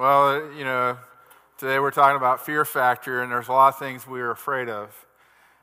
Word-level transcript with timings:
Well, 0.00 0.50
you 0.56 0.64
know, 0.64 0.96
today 1.58 1.78
we're 1.78 1.90
talking 1.90 2.16
about 2.16 2.46
fear 2.46 2.64
factor, 2.64 3.22
and 3.22 3.30
there's 3.30 3.48
a 3.48 3.52
lot 3.52 3.74
of 3.74 3.78
things 3.78 4.06
we 4.06 4.22
are 4.22 4.30
afraid 4.30 4.70
of. 4.70 4.88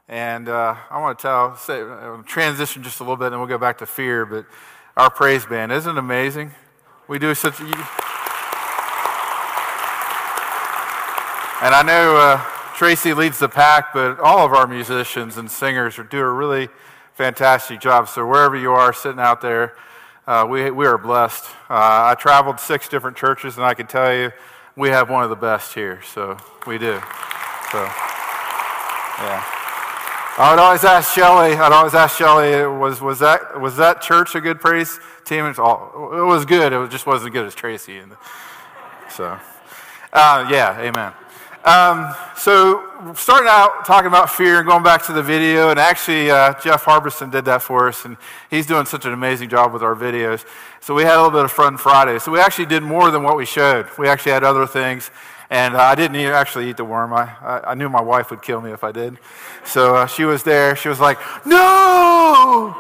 And 0.08 0.48
uh, 0.48 0.76
I 0.92 1.02
want 1.02 1.18
to 1.18 1.22
tell, 1.24 1.56
say, 1.56 1.82
uh, 1.82 2.18
transition 2.18 2.84
just 2.84 3.00
a 3.00 3.04
little 3.04 3.18
bit, 3.18 3.32
and 3.32 3.40
we'll 3.40 3.48
go 3.48 3.58
back 3.58 3.80
to 3.80 3.88
fear. 3.88 4.28
But 4.28 4.46
our 4.96 5.10
praise 5.10 5.44
band 5.48 5.72
isn't 5.72 5.98
amazing? 5.98 6.52
We 7.08 7.18
do 7.18 7.34
such. 7.34 7.60
A, 7.60 7.64
and 7.64 7.74
I 11.74 11.82
know 11.84 12.18
uh, 12.18 12.38
Tracy 12.76 13.16
leads 13.16 13.40
the 13.40 13.50
pack, 13.50 13.92
but 13.92 14.20
all 14.20 14.46
of 14.46 14.54
our 14.54 14.68
musicians 14.68 15.38
and 15.38 15.50
singers 15.50 16.00
do 16.12 16.20
a 16.20 16.32
really 16.32 16.70
fantastic 17.16 17.80
job. 17.80 18.08
So 18.08 18.24
wherever 18.24 18.56
you 18.56 18.72
are, 18.72 18.94
sitting 18.94 19.20
out 19.20 19.42
there, 19.42 19.74
uh, 20.28 20.46
we 20.48 20.70
we 20.70 20.86
are 20.86 20.98
blessed. 20.98 21.46
Uh, 21.70 22.12
I 22.12 22.16
traveled 22.20 22.60
six 22.60 22.88
different 22.90 23.18
churches, 23.18 23.58
and 23.58 23.66
I 23.66 23.74
can 23.74 23.88
tell 23.88 24.14
you, 24.14 24.32
we 24.76 24.90
have 24.90 25.10
one 25.10 25.24
of 25.24 25.30
the 25.30 25.36
best 25.36 25.74
here. 25.74 26.02
So 26.14 26.38
we 26.68 26.78
do. 26.78 27.00
So 27.72 27.80
yeah. 29.20 29.44
I 30.40 30.52
would 30.52 30.60
always 30.60 30.84
ask 30.84 31.16
Shelly. 31.16 31.54
I'd 31.56 31.72
always 31.72 31.96
ask 31.96 32.16
Shelly, 32.16 32.64
was, 32.68 33.02
was, 33.02 33.18
that, 33.20 33.60
was 33.60 33.78
that 33.78 34.04
church 34.04 34.36
a 34.36 34.40
good 34.40 34.60
praise 34.62 35.00
team? 35.26 35.52
All, 35.58 36.12
it 36.14 36.26
was 36.26 36.46
good. 36.46 36.72
It 36.72 36.92
just 36.92 37.08
wasn't 37.08 37.32
as 37.32 37.34
good 37.34 37.48
as 37.48 37.56
Tracy. 37.56 37.98
And 37.98 38.16
so, 39.10 39.40
uh, 40.14 40.48
yeah, 40.48 40.80
amen. 40.80 41.14
Um, 41.68 42.16
so, 42.38 43.14
starting 43.14 43.50
out 43.50 43.86
talking 43.86 44.08
about 44.08 44.30
fear 44.30 44.60
and 44.60 44.66
going 44.66 44.84
back 44.84 45.06
to 45.08 45.12
the 45.12 45.22
video, 45.22 45.70
and 45.70 45.78
actually, 45.78 46.32
uh, 46.32 46.54
Jeff 46.62 46.86
Harbison 46.86 47.30
did 47.30 47.44
that 47.44 47.62
for 47.62 47.90
us, 47.90 48.06
and 48.06 48.16
he's 48.50 48.66
doing 48.66 48.86
such 48.86 49.06
an 49.06 49.12
amazing 49.12 49.50
job 49.50 49.74
with 49.74 49.84
our 49.84 49.94
videos. 49.94 50.46
So, 50.80 50.94
we 50.94 51.04
had 51.04 51.16
a 51.16 51.18
little 51.18 51.32
bit 51.32 51.44
of 51.44 51.52
fun 51.52 51.76
Friday. 51.76 52.20
So, 52.20 52.32
we 52.32 52.40
actually 52.40 52.68
did 52.68 52.84
more 52.84 53.12
than 53.12 53.22
what 53.22 53.36
we 53.36 53.46
showed. 53.46 53.86
We 54.00 54.08
actually 54.08 54.32
had 54.32 54.46
other 54.46 54.66
things. 54.66 55.12
And 55.50 55.76
uh, 55.76 55.80
I 55.80 55.96
didn't 55.96 56.16
actually 56.16 56.70
eat 56.70 56.78
the 56.78 56.86
worm. 56.86 57.12
I, 57.12 57.36
I, 57.42 57.72
I, 57.72 57.74
knew 57.74 57.90
my 57.90 58.02
wife 58.02 58.32
would 58.32 58.42
kill 58.42 58.62
me 58.62 58.72
if 58.72 58.86
I 58.86 58.94
did. 58.94 59.18
So 59.66 59.96
uh, 59.96 60.08
she 60.08 60.24
was 60.24 60.44
there. 60.44 60.76
She 60.78 60.88
was 60.88 61.02
like, 61.02 61.18
no! 61.46 62.76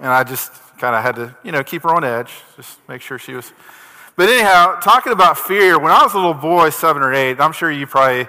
And 0.00 0.08
I 0.08 0.22
just 0.24 0.52
kind 0.76 0.94
of 0.94 1.02
had 1.02 1.16
to, 1.16 1.34
you 1.42 1.52
know, 1.52 1.62
keep 1.62 1.82
her 1.82 1.94
on 1.94 2.04
edge, 2.04 2.32
just 2.56 2.78
make 2.88 3.00
sure 3.00 3.18
she 3.18 3.32
was. 3.32 3.52
But 4.14 4.28
anyhow, 4.28 4.78
talking 4.80 5.12
about 5.12 5.38
fear, 5.38 5.78
when 5.78 5.90
I 5.90 6.02
was 6.02 6.12
a 6.12 6.18
little 6.18 6.34
boy, 6.34 6.68
seven 6.68 7.02
or 7.02 7.14
eight, 7.14 7.40
I'm 7.40 7.52
sure 7.52 7.70
you 7.70 7.86
probably, 7.86 8.28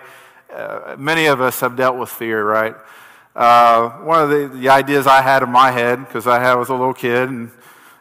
uh, 0.54 0.96
many 0.98 1.26
of 1.26 1.42
us 1.42 1.60
have 1.60 1.76
dealt 1.76 1.98
with 1.98 2.08
fear, 2.08 2.42
right? 2.42 2.74
Uh, 3.36 3.90
one 4.00 4.24
of 4.24 4.30
the, 4.30 4.48
the, 4.48 4.70
ideas 4.70 5.08
I 5.08 5.22
had 5.22 5.44
in 5.44 5.50
my 5.50 5.72
head, 5.72 6.00
because 6.00 6.26
I 6.26 6.40
had, 6.40 6.54
was 6.54 6.70
a 6.70 6.74
little 6.74 6.94
kid 6.94 7.28
and 7.28 7.52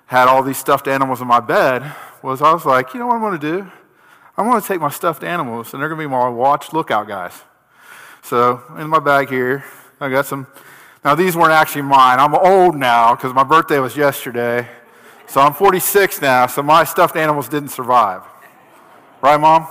had 0.07 0.29
all 0.29 0.45
these 0.45 0.59
stuffed 0.59 0.87
animals 0.87 1.21
in 1.21 1.27
my 1.27 1.41
bed, 1.41 1.93
was 2.23 2.41
I 2.41 2.53
was 2.53 2.65
like, 2.65 2.95
you 2.95 3.01
know 3.01 3.09
what 3.09 3.17
I'm 3.17 3.21
going 3.21 3.41
to 3.41 3.53
do? 3.63 3.71
I'm 4.37 4.49
going 4.49 4.61
to 4.61 4.67
take 4.67 4.81
my 4.81 4.91
stuffed 4.91 5.25
animals, 5.25 5.73
and 5.73 5.83
they're 5.83 5.89
going 5.89 6.01
to 6.01 6.07
be 6.07 6.11
my 6.11 6.29
watch 6.29 6.73
lookout 6.73 7.09
guys. 7.09 7.33
So, 8.23 8.63
in 8.79 8.89
my 8.89 9.01
bag 9.01 9.29
here, 9.29 9.65
I 10.01 10.09
got 10.09 10.27
some. 10.27 10.47
Now, 11.05 11.17
these 11.17 11.35
weren't 11.35 11.53
actually 11.53 11.83
mine. 11.83 12.21
I'm 12.21 12.35
old 12.35 12.77
now 12.77 13.17
because 13.17 13.35
my 13.35 13.43
birthday 13.43 13.81
was 13.81 13.97
yesterday. 13.97 14.69
So, 15.33 15.41
I'm 15.41 15.55
46 15.55 16.21
now, 16.21 16.47
so 16.47 16.63
my 16.63 16.85
stuffed 16.85 17.17
animals 17.17 17.49
didn't 17.49 17.71
survive. 17.71 18.21
Right, 19.23 19.41
Mom? 19.41 19.67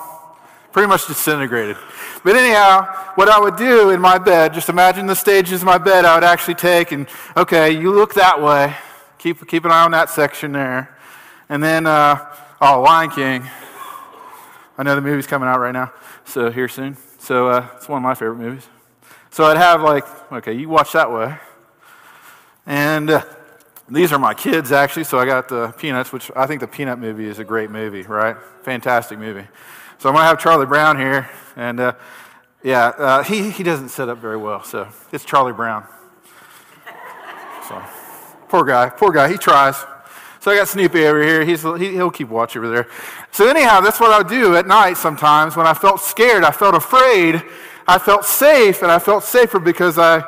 Pretty 0.72 0.88
much 0.88 1.06
disintegrated. 1.06 1.78
But 2.23 2.36
anyhow, 2.36 2.92
what 3.14 3.30
I 3.30 3.40
would 3.40 3.58
do 3.58 3.92
in 3.92 4.02
my 4.02 4.18
bed, 4.18 4.56
just 4.56 4.70
imagine 4.70 5.06
the 5.06 5.16
stages 5.16 5.62
of 5.62 5.68
my 5.68 5.78
bed 5.78 6.03
I 6.03 6.16
would 6.16 6.23
actually 6.23 6.56
take, 6.56 6.92
and 6.92 7.06
okay, 7.38 7.80
you 7.80 7.94
look 7.94 8.16
that 8.16 8.42
way. 8.42 8.76
Keep, 9.20 9.48
keep 9.48 9.64
an 9.64 9.70
eye 9.70 9.84
on 9.84 9.92
that 9.92 10.09
section 10.09 10.52
there. 10.52 10.98
And 11.48 11.64
then, 11.64 11.86
uh, 11.86 12.18
oh, 12.59 12.81
Lion 12.81 13.12
King. 13.12 13.48
I 14.80 14.81
know 14.81 14.96
the 14.96 15.02
movie's 15.02 15.28
coming 15.28 15.48
out 15.48 15.59
right 15.59 15.73
now, 15.73 15.94
so 16.25 16.50
here 16.50 16.70
soon. 16.70 16.98
So 17.20 17.50
uh, 17.50 17.68
it's 17.75 17.88
one 17.88 17.98
of 17.98 18.03
my 18.03 18.16
favorite 18.16 18.40
movies. 18.40 18.68
So 19.30 19.44
I'd 19.44 19.58
have 19.58 19.84
like, 19.84 20.06
okay, 20.31 20.53
you 20.53 20.70
watch 20.70 20.94
that 20.94 21.12
way. 21.12 21.38
And 22.66 23.12
uh, 23.12 23.24
these 23.91 24.13
are 24.13 24.19
my 24.19 24.34
kids 24.34 24.72
actually, 24.72 25.03
so 25.03 25.19
I 25.19 25.25
got 25.25 25.50
the 25.50 25.74
Peanuts, 25.78 26.13
which 26.13 26.31
I 26.35 26.47
think 26.47 26.62
the 26.62 26.68
Peanut 26.68 26.97
movie 26.97 27.28
is 27.28 27.40
a 27.40 27.44
great 27.44 27.69
movie, 27.69 28.03
right? 28.03 28.38
Fantastic 28.63 29.19
movie. 29.19 29.46
So 29.97 30.09
I'm 30.09 30.16
going 30.16 30.24
to 30.24 30.28
have 30.28 30.40
Charlie 30.40 30.66
Brown 30.66 30.97
here, 30.97 31.29
and 31.57 31.79
uh, 31.79 31.94
yeah, 32.63 32.88
uh, 32.88 33.24
he, 33.24 33.51
he 33.51 33.63
doesn't 33.63 33.90
set 33.90 34.07
up 34.07 34.18
very 34.19 34.38
well, 34.38 34.63
so 34.63 34.88
it's 35.12 35.25
Charlie 35.25 35.51
Brown. 35.51 35.85
So, 37.68 37.84
poor 38.47 38.63
guy, 38.63 38.90
poor 38.90 39.12
guy, 39.12 39.30
he 39.30 39.38
tries. 39.38 39.75
So 40.40 40.51
I 40.51 40.56
got 40.56 40.69
Snoopy 40.69 41.06
over 41.06 41.22
here. 41.22 41.46
He's, 41.46 41.62
he, 41.62 41.91
will 41.97 42.12
keep 42.12 42.30
watch 42.30 42.56
over 42.56 42.69
there. 42.69 42.88
So, 43.31 43.47
anyhow, 43.47 43.81
that's 43.81 44.00
what 44.00 44.12
I 44.12 44.28
do 44.28 44.56
at 44.56 44.66
night 44.66 44.96
sometimes 44.96 45.56
when 45.56 45.68
I 45.68 45.74
felt 45.74 46.00
scared, 46.00 46.44
I 46.44 46.51
felt 46.51 46.75
afraid, 46.75 47.44
I 47.88 48.00
felt 48.00 48.24
safe, 48.25 48.81
and 48.81 48.91
I 48.91 49.00
felt 49.00 49.24
safer 49.25 49.59
because 49.59 50.00
I 50.00 50.24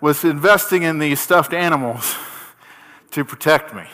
was 0.00 0.24
investing 0.24 0.82
in 0.82 0.98
these 0.98 1.20
stuffed 1.20 1.54
animals 1.54 2.14
to 3.14 3.24
protect 3.24 3.72
me. 3.72 3.84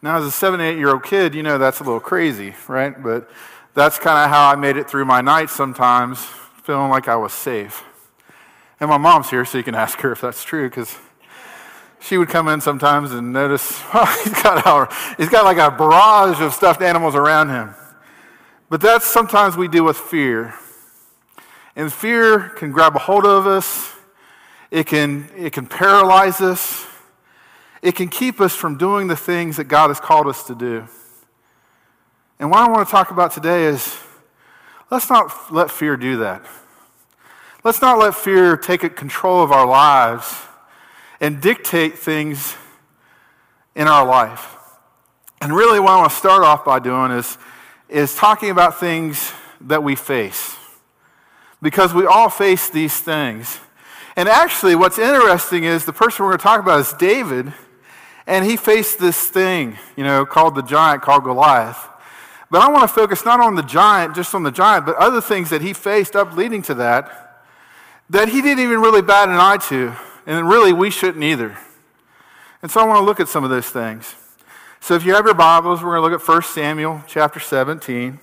Now, 0.00 0.18
as 0.18 0.24
a 0.24 0.30
seven, 0.30 0.60
eight 0.60 0.78
year 0.78 0.90
old 0.90 1.02
kid, 1.02 1.34
you 1.34 1.42
know 1.42 1.58
that's 1.58 1.80
a 1.80 1.82
little 1.82 1.98
crazy, 1.98 2.54
right? 2.68 3.02
But 3.02 3.28
that's 3.74 3.98
kind 3.98 4.24
of 4.24 4.30
how 4.30 4.48
I 4.48 4.54
made 4.54 4.76
it 4.76 4.88
through 4.88 5.06
my 5.06 5.20
nights 5.20 5.52
sometimes, 5.52 6.24
feeling 6.62 6.88
like 6.88 7.08
I 7.08 7.16
was 7.16 7.32
safe. 7.32 7.82
And 8.78 8.88
my 8.88 8.96
mom's 8.96 9.28
here, 9.28 9.44
so 9.44 9.58
you 9.58 9.64
can 9.64 9.74
ask 9.74 9.98
her 10.02 10.12
if 10.12 10.20
that's 10.20 10.44
true, 10.44 10.68
because 10.68 10.96
she 11.98 12.16
would 12.16 12.28
come 12.28 12.46
in 12.46 12.60
sometimes 12.60 13.10
and 13.10 13.32
notice, 13.32 13.82
oh, 13.92 14.20
he's 14.22 14.40
got, 14.40 14.64
a, 14.64 14.94
he's 15.16 15.28
got 15.28 15.44
like 15.44 15.58
a 15.58 15.76
barrage 15.76 16.40
of 16.40 16.54
stuffed 16.54 16.80
animals 16.80 17.16
around 17.16 17.48
him. 17.48 17.74
But 18.70 18.82
that's 18.82 19.04
sometimes 19.04 19.56
we 19.56 19.66
deal 19.66 19.84
with 19.84 19.96
fear. 19.96 20.54
And 21.74 21.92
fear 21.92 22.50
can 22.50 22.70
grab 22.70 22.94
a 22.94 23.00
hold 23.00 23.26
of 23.26 23.48
us, 23.48 23.92
it 24.70 24.86
can, 24.86 25.28
it 25.36 25.52
can 25.52 25.66
paralyze 25.66 26.40
us, 26.40 26.86
it 27.84 27.94
can 27.94 28.08
keep 28.08 28.40
us 28.40 28.56
from 28.56 28.78
doing 28.78 29.08
the 29.08 29.16
things 29.16 29.58
that 29.58 29.64
God 29.64 29.88
has 29.88 30.00
called 30.00 30.26
us 30.26 30.44
to 30.44 30.54
do. 30.54 30.88
And 32.38 32.50
what 32.50 32.60
I 32.60 32.68
want 32.70 32.88
to 32.88 32.90
talk 32.90 33.10
about 33.10 33.30
today 33.32 33.66
is 33.66 33.98
let's 34.90 35.10
not 35.10 35.52
let 35.52 35.70
fear 35.70 35.94
do 35.98 36.16
that. 36.16 36.46
Let's 37.62 37.82
not 37.82 37.98
let 37.98 38.14
fear 38.14 38.56
take 38.56 38.96
control 38.96 39.42
of 39.42 39.52
our 39.52 39.66
lives 39.66 40.34
and 41.20 41.42
dictate 41.42 41.98
things 41.98 42.56
in 43.74 43.86
our 43.86 44.06
life. 44.06 44.56
And 45.42 45.54
really, 45.54 45.78
what 45.78 45.90
I 45.90 45.96
want 45.98 46.10
to 46.10 46.16
start 46.16 46.42
off 46.42 46.64
by 46.64 46.78
doing 46.78 47.10
is, 47.10 47.36
is 47.90 48.14
talking 48.14 48.48
about 48.48 48.80
things 48.80 49.30
that 49.60 49.82
we 49.82 49.94
face. 49.94 50.56
Because 51.60 51.92
we 51.92 52.06
all 52.06 52.30
face 52.30 52.70
these 52.70 52.98
things. 52.98 53.60
And 54.16 54.26
actually, 54.26 54.74
what's 54.74 54.98
interesting 54.98 55.64
is 55.64 55.84
the 55.84 55.92
person 55.92 56.24
we're 56.24 56.30
going 56.30 56.38
to 56.38 56.42
talk 56.42 56.60
about 56.60 56.80
is 56.80 56.94
David, 56.94 57.52
and 58.26 58.44
he 58.44 58.56
faced 58.56 58.98
this 58.98 59.28
thing, 59.28 59.78
you 59.96 60.04
know, 60.04 60.24
called 60.24 60.54
the 60.54 60.62
giant, 60.62 61.02
called 61.02 61.24
Goliath. 61.24 61.88
But 62.50 62.62
I 62.62 62.68
want 62.68 62.88
to 62.88 62.94
focus 62.94 63.24
not 63.24 63.40
on 63.40 63.54
the 63.54 63.62
giant, 63.62 64.14
just 64.14 64.34
on 64.34 64.42
the 64.42 64.50
giant, 64.50 64.86
but 64.86 64.96
other 64.96 65.20
things 65.20 65.50
that 65.50 65.60
he 65.60 65.72
faced 65.72 66.14
up 66.14 66.36
leading 66.36 66.62
to 66.62 66.74
that, 66.74 67.44
that 68.10 68.28
he 68.28 68.40
didn't 68.40 68.62
even 68.62 68.80
really 68.80 69.02
bat 69.02 69.28
an 69.28 69.36
eye 69.36 69.56
to. 69.68 69.94
And 70.26 70.48
really, 70.48 70.72
we 70.72 70.90
shouldn't 70.90 71.22
either. 71.22 71.58
And 72.62 72.70
so 72.70 72.80
I 72.80 72.84
want 72.84 72.98
to 72.98 73.04
look 73.04 73.20
at 73.20 73.28
some 73.28 73.44
of 73.44 73.50
those 73.50 73.68
things. 73.68 74.14
So 74.80 74.94
if 74.94 75.04
you 75.04 75.14
have 75.14 75.24
your 75.24 75.34
Bibles, 75.34 75.82
we're 75.82 75.96
going 75.96 76.08
to 76.08 76.10
look 76.10 76.20
at 76.20 76.26
1 76.26 76.42
Samuel 76.42 77.02
chapter 77.06 77.40
17. 77.40 78.18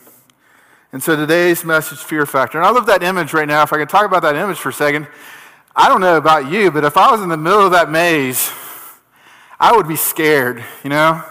And 0.93 1.03
so 1.03 1.15
today's 1.15 1.63
message, 1.63 1.99
fear 1.99 2.25
factor. 2.25 2.57
And 2.57 2.65
I 2.65 2.71
love 2.71 2.85
that 2.87 3.03
image 3.03 3.33
right 3.33 3.47
now. 3.47 3.63
If 3.63 3.71
I 3.71 3.77
can 3.77 3.87
talk 3.87 4.05
about 4.05 4.23
that 4.23 4.35
image 4.35 4.57
for 4.57 4.69
a 4.69 4.73
second. 4.73 5.07
I 5.75 5.87
don't 5.87 6.01
know 6.01 6.17
about 6.17 6.51
you, 6.51 6.69
but 6.69 6.83
if 6.83 6.97
I 6.97 7.11
was 7.11 7.21
in 7.21 7.29
the 7.29 7.37
middle 7.37 7.65
of 7.65 7.71
that 7.71 7.89
maze, 7.89 8.51
I 9.61 9.75
would 9.75 9.87
be 9.87 9.95
scared, 9.95 10.65
you 10.83 10.89
know? 10.89 11.23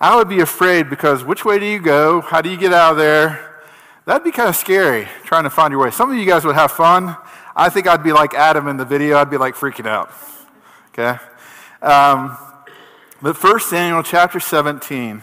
I 0.00 0.16
would 0.16 0.26
be 0.26 0.40
afraid 0.40 0.88
because 0.88 1.22
which 1.22 1.44
way 1.44 1.58
do 1.58 1.66
you 1.66 1.78
go? 1.78 2.22
How 2.22 2.40
do 2.40 2.48
you 2.48 2.56
get 2.56 2.72
out 2.72 2.92
of 2.92 2.96
there? 2.96 3.62
That'd 4.06 4.24
be 4.24 4.30
kind 4.30 4.48
of 4.48 4.56
scary 4.56 5.06
trying 5.24 5.44
to 5.44 5.50
find 5.50 5.70
your 5.70 5.82
way. 5.82 5.90
Some 5.90 6.10
of 6.10 6.16
you 6.16 6.24
guys 6.24 6.46
would 6.46 6.54
have 6.54 6.72
fun. 6.72 7.14
I 7.54 7.68
think 7.68 7.86
I'd 7.86 8.02
be 8.02 8.14
like 8.14 8.32
Adam 8.32 8.68
in 8.68 8.78
the 8.78 8.86
video. 8.86 9.18
I'd 9.18 9.28
be 9.28 9.36
like 9.36 9.54
freaking 9.54 9.86
out. 9.86 10.10
Okay? 10.88 11.18
Um, 11.82 12.38
but 13.20 13.36
1 13.42 13.60
Samuel 13.60 14.02
chapter 14.02 14.40
17. 14.40 15.22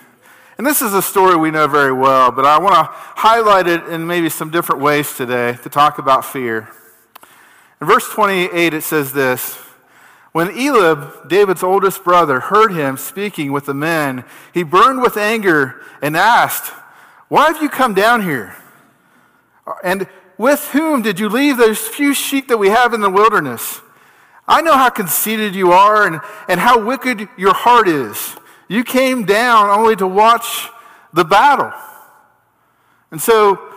And 0.60 0.68
this 0.68 0.84
is 0.84 0.94
a 0.94 1.02
story 1.02 1.36
we 1.36 1.50
know 1.50 1.68
very 1.68 1.92
well, 1.92 2.32
but 2.32 2.46
I 2.46 2.60
want 2.60 2.76
to 2.76 2.84
highlight 2.92 3.66
it 3.66 3.84
in 3.88 4.06
maybe 4.06 4.30
some 4.30 4.52
different 4.52 4.84
ways 4.84 5.18
today 5.18 5.58
to 5.64 5.70
talk 5.70 5.98
about 5.98 6.26
fear. 6.26 6.70
In 7.82 7.88
verse 7.88 8.08
28, 8.08 8.76
it 8.76 8.84
says 8.84 9.14
this 9.14 9.58
When 10.32 10.50
Eliab, 10.50 11.28
David's 11.28 11.64
oldest 11.64 12.04
brother, 12.04 12.40
heard 12.40 12.72
him 12.72 12.96
speaking 12.96 13.52
with 13.52 13.66
the 13.66 13.74
men, 13.74 14.24
he 14.54 14.64
burned 14.64 15.02
with 15.02 15.18
anger 15.18 15.82
and 16.02 16.16
asked, 16.16 16.72
Why 17.28 17.48
have 17.48 17.62
you 17.62 17.70
come 17.70 17.94
down 17.94 18.22
here? 18.22 18.56
And 19.84 20.08
with 20.38 20.70
whom 20.70 21.02
did 21.02 21.20
you 21.20 21.28
leave 21.30 21.58
those 21.58 21.80
few 21.80 22.14
sheep 22.14 22.48
that 22.48 22.58
we 22.58 22.70
have 22.70 22.94
in 22.94 23.02
the 23.02 23.10
wilderness? 23.10 23.82
I 24.48 24.62
know 24.62 24.76
how 24.76 24.90
conceited 24.90 25.54
you 25.54 25.72
are 25.72 26.08
and, 26.08 26.20
and 26.48 26.60
how 26.60 26.84
wicked 26.84 27.28
your 27.38 27.54
heart 27.54 27.88
is. 27.88 28.36
You 28.68 28.84
came 28.84 29.26
down 29.26 29.70
only 29.70 29.96
to 29.98 30.08
watch 30.08 30.70
the 31.14 31.26
battle. 31.26 31.74
And 33.12 33.22
so 33.22 33.71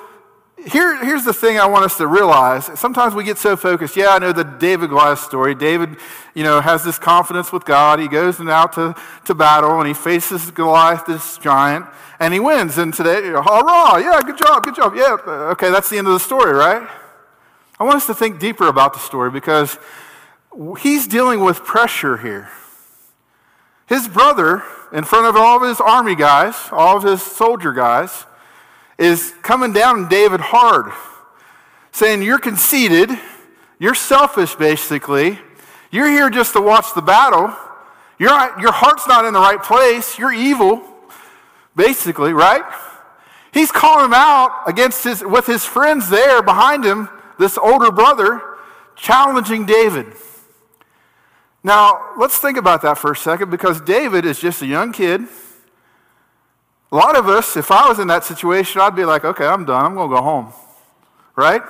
here, 0.67 1.05
here's 1.05 1.25
the 1.25 1.33
thing 1.33 1.59
I 1.59 1.67
want 1.67 1.85
us 1.85 1.99
to 1.99 2.07
realize. 2.07 2.67
Sometimes 2.79 3.15
we 3.15 3.25
get 3.25 3.39
so 3.39 3.57
focused. 3.57 3.97
Yeah, 3.97 4.09
I 4.09 4.19
know 4.19 4.33
the 4.33 4.45
David 4.45 4.91
Goliath 4.91 5.21
story. 5.21 5.55
David, 5.55 5.97
you 6.35 6.43
know, 6.43 6.61
has 6.61 6.83
this 6.83 6.99
confidence 6.99 7.53
with 7.53 7.65
God. 7.65 7.99
He 7.99 8.09
goes 8.09 8.41
out 8.41 8.73
to, 8.75 8.95
to 9.27 9.35
battle 9.35 9.79
and 9.79 9.87
he 9.87 9.95
faces 9.95 10.51
Goliath, 10.51 11.07
this 11.07 11.39
giant, 11.39 11.87
and 12.19 12.33
he 12.33 12.41
wins. 12.41 12.79
And 12.79 12.95
today, 12.95 13.23
hurrah, 13.23 13.99
yeah, 13.99 14.21
good 14.25 14.39
job, 14.39 14.63
good 14.63 14.75
job. 14.75 14.95
Yeah, 14.97 15.17
okay, 15.53 15.71
that's 15.71 15.91
the 15.91 15.99
end 15.99 16.07
of 16.07 16.15
the 16.15 16.21
story, 16.21 16.53
right? 16.53 16.89
I 17.79 17.85
want 17.85 17.97
us 17.97 18.07
to 18.07 18.15
think 18.15 18.39
deeper 18.39 18.69
about 18.69 18.95
the 18.95 19.01
story 19.01 19.31
because 19.31 19.79
he's 20.81 21.07
dealing 21.07 21.41
with 21.41 21.65
pressure 21.65 22.17
here. 22.17 22.49
His 23.87 24.09
brother, 24.09 24.63
in 24.93 25.05
front 25.05 25.27
of 25.27 25.37
all 25.37 25.63
of 25.63 25.69
his 25.69 25.81
army 25.81 26.15
guys, 26.15 26.55
all 26.73 26.97
of 26.97 27.03
his 27.03 27.23
soldier 27.23 27.73
guys, 27.73 28.25
is 28.99 29.35
coming 29.43 29.73
down 29.73 30.01
on 30.01 30.09
David 30.09 30.41
hard, 30.41 30.93
saying, 31.93 32.23
You're 32.23 32.39
conceited, 32.39 33.11
you're 33.79 33.95
selfish, 33.95 34.55
basically. 34.55 35.39
You're 35.91 36.09
here 36.09 36.31
just 36.31 36.55
to 36.55 36.61
watch 36.61 36.95
the 36.95 37.03
battle. 37.03 37.55
You're 38.19 38.31
your 38.61 38.73
heart's 38.73 39.07
not 39.07 39.25
in 39.25 39.33
the 39.33 39.41
right 39.41 39.63
place. 39.63 40.19
You're 40.19 40.33
evil, 40.33 40.83
basically, 41.77 42.33
right? 42.33 42.65
He's 43.53 43.71
calling 43.71 44.07
him 44.07 44.15
out 44.15 44.63
against 44.67 45.05
his, 45.05 45.23
with 45.23 45.47
his 45.47 45.65
friends 45.65 46.11
there 46.11 46.43
behind 46.43 46.85
him, 46.85 47.09
this 47.39 47.57
older 47.57 47.93
brother, 47.93 48.43
challenging 48.97 49.67
David. 49.67 50.07
Now, 51.63 52.11
let's 52.19 52.39
think 52.39 52.59
about 52.59 52.83
that 52.83 52.99
for 52.99 53.13
a 53.13 53.17
second 53.17 53.51
because 53.51 53.81
David 53.81 54.25
is 54.25 54.41
just 54.41 54.61
a 54.63 54.67
young 54.67 54.93
kid. 54.93 55.23
A 56.95 56.97
lot 56.97 57.17
of 57.17 57.29
us, 57.29 57.57
if 57.57 57.73
I 57.73 57.89
was 57.89 57.99
in 57.99 58.07
that 58.07 58.23
situation, 58.23 58.81
I'd 58.81 58.95
be 58.95 59.05
like, 59.05 59.25
okay, 59.25 59.45
I'm 59.45 59.65
done. 59.65 59.85
I'm 59.85 59.95
going 59.97 60.09
to 60.09 60.15
go 60.15 60.23
home. 60.23 60.53
Right? 61.35 61.61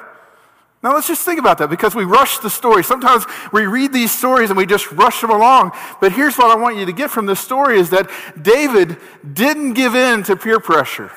Now 0.82 0.92
let's 0.92 1.06
just 1.06 1.24
think 1.24 1.40
about 1.40 1.56
that 1.58 1.70
because 1.70 1.94
we 1.94 2.04
rush 2.04 2.40
the 2.40 2.50
story. 2.50 2.84
Sometimes 2.84 3.24
we 3.50 3.64
read 3.64 3.90
these 3.90 4.12
stories 4.12 4.50
and 4.50 4.56
we 4.58 4.66
just 4.66 4.92
rush 4.92 5.22
them 5.22 5.30
along. 5.30 5.72
But 5.98 6.12
here's 6.12 6.36
what 6.36 6.50
I 6.50 6.60
want 6.60 6.76
you 6.76 6.84
to 6.84 6.92
get 6.92 7.10
from 7.10 7.24
this 7.24 7.40
story 7.40 7.78
is 7.78 7.88
that 7.88 8.10
David 8.42 8.98
didn't 9.32 9.72
give 9.72 9.94
in 9.94 10.24
to 10.24 10.36
peer 10.36 10.60
pressure. 10.60 11.10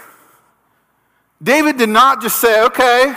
David 1.44 1.78
did 1.78 1.90
not 1.90 2.22
just 2.22 2.40
say, 2.40 2.64
okay, 2.64 3.14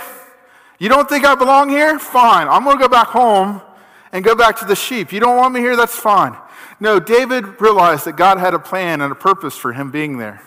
you 0.80 0.88
don't 0.88 1.08
think 1.08 1.24
I 1.24 1.36
belong 1.36 1.68
here? 1.68 2.00
Fine. 2.00 2.48
I'm 2.48 2.64
going 2.64 2.76
to 2.76 2.82
go 2.82 2.88
back 2.88 3.06
home 3.06 3.62
and 4.10 4.24
go 4.24 4.34
back 4.34 4.58
to 4.58 4.64
the 4.64 4.74
sheep. 4.74 5.12
You 5.12 5.20
don't 5.20 5.36
want 5.36 5.54
me 5.54 5.60
here? 5.60 5.76
That's 5.76 5.94
fine. 5.94 6.36
No, 6.80 6.98
David 6.98 7.60
realized 7.60 8.06
that 8.06 8.16
God 8.16 8.38
had 8.38 8.54
a 8.54 8.58
plan 8.58 9.02
and 9.02 9.12
a 9.12 9.14
purpose 9.14 9.56
for 9.56 9.72
him 9.72 9.92
being 9.92 10.18
there 10.18 10.42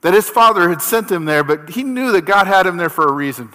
that 0.00 0.14
his 0.14 0.28
father 0.28 0.68
had 0.68 0.80
sent 0.80 1.10
him 1.10 1.24
there, 1.24 1.42
but 1.42 1.70
he 1.70 1.82
knew 1.82 2.12
that 2.12 2.24
God 2.24 2.46
had 2.46 2.66
him 2.66 2.76
there 2.76 2.90
for 2.90 3.06
a 3.06 3.12
reason. 3.12 3.52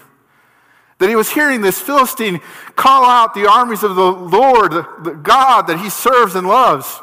That 1.00 1.10
he 1.10 1.16
was 1.16 1.30
hearing 1.30 1.62
this 1.62 1.80
Philistine 1.80 2.40
call 2.76 3.06
out 3.06 3.34
the 3.34 3.50
armies 3.50 3.84
of 3.84 3.96
the 3.96 4.12
Lord, 4.12 4.72
the 4.72 5.20
God 5.22 5.68
that 5.68 5.80
he 5.80 5.90
serves 5.90 6.36
and 6.36 6.48
loves. 6.48 7.02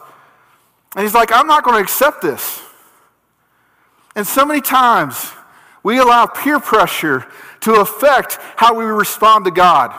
And 0.94 1.02
he's 1.02 1.14
like, 1.14 1.32
I'm 1.32 1.46
not 1.46 1.64
going 1.64 1.76
to 1.76 1.82
accept 1.82 2.22
this. 2.22 2.62
And 4.16 4.26
so 4.26 4.44
many 4.44 4.60
times 4.60 5.32
we 5.82 5.98
allow 5.98 6.26
peer 6.26 6.60
pressure 6.60 7.26
to 7.60 7.74
affect 7.80 8.38
how 8.56 8.74
we 8.74 8.84
respond 8.84 9.44
to 9.44 9.50
God, 9.50 9.92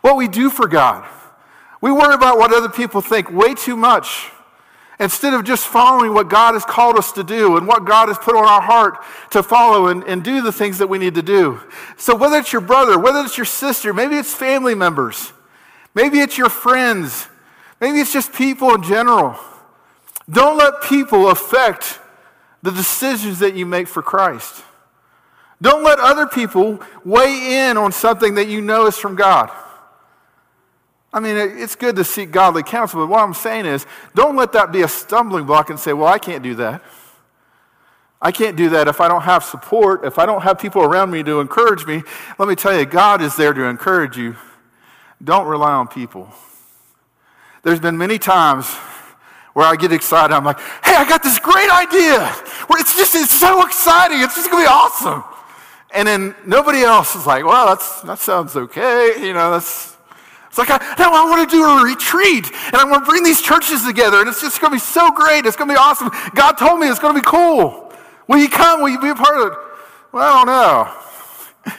what 0.00 0.16
we 0.16 0.28
do 0.28 0.50
for 0.50 0.66
God. 0.66 1.08
We 1.80 1.92
worry 1.92 2.14
about 2.14 2.38
what 2.38 2.52
other 2.52 2.68
people 2.68 3.00
think 3.00 3.30
way 3.30 3.54
too 3.54 3.76
much. 3.76 4.30
Instead 4.98 5.34
of 5.34 5.44
just 5.44 5.66
following 5.66 6.14
what 6.14 6.30
God 6.30 6.54
has 6.54 6.64
called 6.64 6.96
us 6.96 7.12
to 7.12 7.22
do 7.22 7.58
and 7.58 7.66
what 7.66 7.84
God 7.84 8.08
has 8.08 8.16
put 8.16 8.34
on 8.34 8.44
our 8.44 8.62
heart 8.62 9.04
to 9.30 9.42
follow 9.42 9.88
and, 9.88 10.02
and 10.04 10.24
do 10.24 10.40
the 10.40 10.52
things 10.52 10.78
that 10.78 10.86
we 10.86 10.98
need 10.98 11.14
to 11.16 11.22
do. 11.22 11.60
So, 11.98 12.16
whether 12.16 12.38
it's 12.38 12.52
your 12.52 12.62
brother, 12.62 12.98
whether 12.98 13.20
it's 13.20 13.36
your 13.36 13.44
sister, 13.44 13.92
maybe 13.92 14.16
it's 14.16 14.34
family 14.34 14.74
members, 14.74 15.32
maybe 15.94 16.20
it's 16.20 16.38
your 16.38 16.48
friends, 16.48 17.28
maybe 17.78 18.00
it's 18.00 18.12
just 18.12 18.32
people 18.32 18.74
in 18.74 18.82
general, 18.82 19.36
don't 20.30 20.56
let 20.56 20.82
people 20.82 21.28
affect 21.28 22.00
the 22.62 22.70
decisions 22.70 23.38
that 23.40 23.54
you 23.54 23.66
make 23.66 23.88
for 23.88 24.02
Christ. 24.02 24.64
Don't 25.60 25.84
let 25.84 25.98
other 25.98 26.26
people 26.26 26.80
weigh 27.04 27.68
in 27.68 27.76
on 27.76 27.92
something 27.92 28.34
that 28.34 28.48
you 28.48 28.60
know 28.60 28.86
is 28.86 28.96
from 28.96 29.14
God. 29.14 29.50
I 31.12 31.20
mean, 31.20 31.36
it's 31.36 31.76
good 31.76 31.96
to 31.96 32.04
seek 32.04 32.30
godly 32.30 32.62
counsel, 32.62 33.00
but 33.00 33.06
what 33.06 33.22
I'm 33.22 33.32
saying 33.32 33.64
is 33.64 33.86
don't 34.14 34.36
let 34.36 34.52
that 34.52 34.72
be 34.72 34.82
a 34.82 34.88
stumbling 34.88 35.46
block 35.46 35.70
and 35.70 35.78
say, 35.78 35.92
well, 35.92 36.08
I 36.08 36.18
can't 36.18 36.42
do 36.42 36.54
that. 36.56 36.82
I 38.20 38.32
can't 38.32 38.56
do 38.56 38.70
that 38.70 38.88
if 38.88 39.00
I 39.00 39.08
don't 39.08 39.22
have 39.22 39.44
support, 39.44 40.04
if 40.04 40.18
I 40.18 40.26
don't 40.26 40.42
have 40.42 40.58
people 40.58 40.82
around 40.82 41.10
me 41.10 41.22
to 41.22 41.40
encourage 41.40 41.86
me. 41.86 42.02
Let 42.38 42.48
me 42.48 42.54
tell 42.54 42.76
you, 42.76 42.84
God 42.86 43.22
is 43.22 43.36
there 43.36 43.52
to 43.52 43.64
encourage 43.64 44.16
you. 44.16 44.36
Don't 45.22 45.46
rely 45.46 45.72
on 45.72 45.88
people. 45.88 46.28
There's 47.62 47.80
been 47.80 47.96
many 47.96 48.18
times 48.18 48.68
where 49.54 49.66
I 49.66 49.76
get 49.76 49.92
excited. 49.92 50.34
I'm 50.34 50.44
like, 50.44 50.60
hey, 50.84 50.94
I 50.94 51.08
got 51.08 51.22
this 51.22 51.38
great 51.38 51.70
idea. 51.70 52.34
It's 52.78 52.96
just, 52.96 53.14
it's 53.14 53.32
so 53.32 53.64
exciting. 53.64 54.20
It's 54.20 54.34
just 54.34 54.50
going 54.50 54.64
to 54.64 54.68
be 54.68 54.72
awesome. 54.72 55.24
And 55.94 56.06
then 56.06 56.34
nobody 56.46 56.82
else 56.82 57.16
is 57.16 57.26
like, 57.26 57.44
well, 57.44 57.66
that's, 57.66 58.02
that 58.02 58.18
sounds 58.18 58.54
okay. 58.54 59.14
You 59.18 59.32
know, 59.32 59.52
that's, 59.52 59.95
it's 60.56 60.70
like, 60.70 60.80
I, 60.80 60.94
no, 60.98 61.12
I 61.12 61.28
want 61.28 61.50
to 61.50 61.54
do 61.54 61.62
a 61.62 61.84
retreat 61.84 62.50
and 62.72 62.76
I 62.76 62.84
want 62.84 63.04
to 63.04 63.10
bring 63.10 63.22
these 63.22 63.42
churches 63.42 63.84
together 63.84 64.20
and 64.20 64.28
it's 64.28 64.40
just 64.40 64.58
going 64.58 64.70
to 64.70 64.76
be 64.76 64.80
so 64.80 65.10
great. 65.10 65.44
It's 65.44 65.54
going 65.54 65.68
to 65.68 65.74
be 65.74 65.78
awesome. 65.78 66.10
God 66.34 66.52
told 66.52 66.80
me 66.80 66.88
it's 66.88 66.98
going 66.98 67.14
to 67.14 67.20
be 67.20 67.26
cool. 67.26 67.92
Will 68.26 68.38
you 68.38 68.48
come? 68.48 68.80
Will 68.80 68.88
you 68.88 68.98
be 68.98 69.10
a 69.10 69.14
part 69.14 69.36
of 69.36 69.52
it? 69.52 69.58
Well, 70.12 70.24
I 70.24 70.32
don't 70.32 70.46
know. 70.46 71.72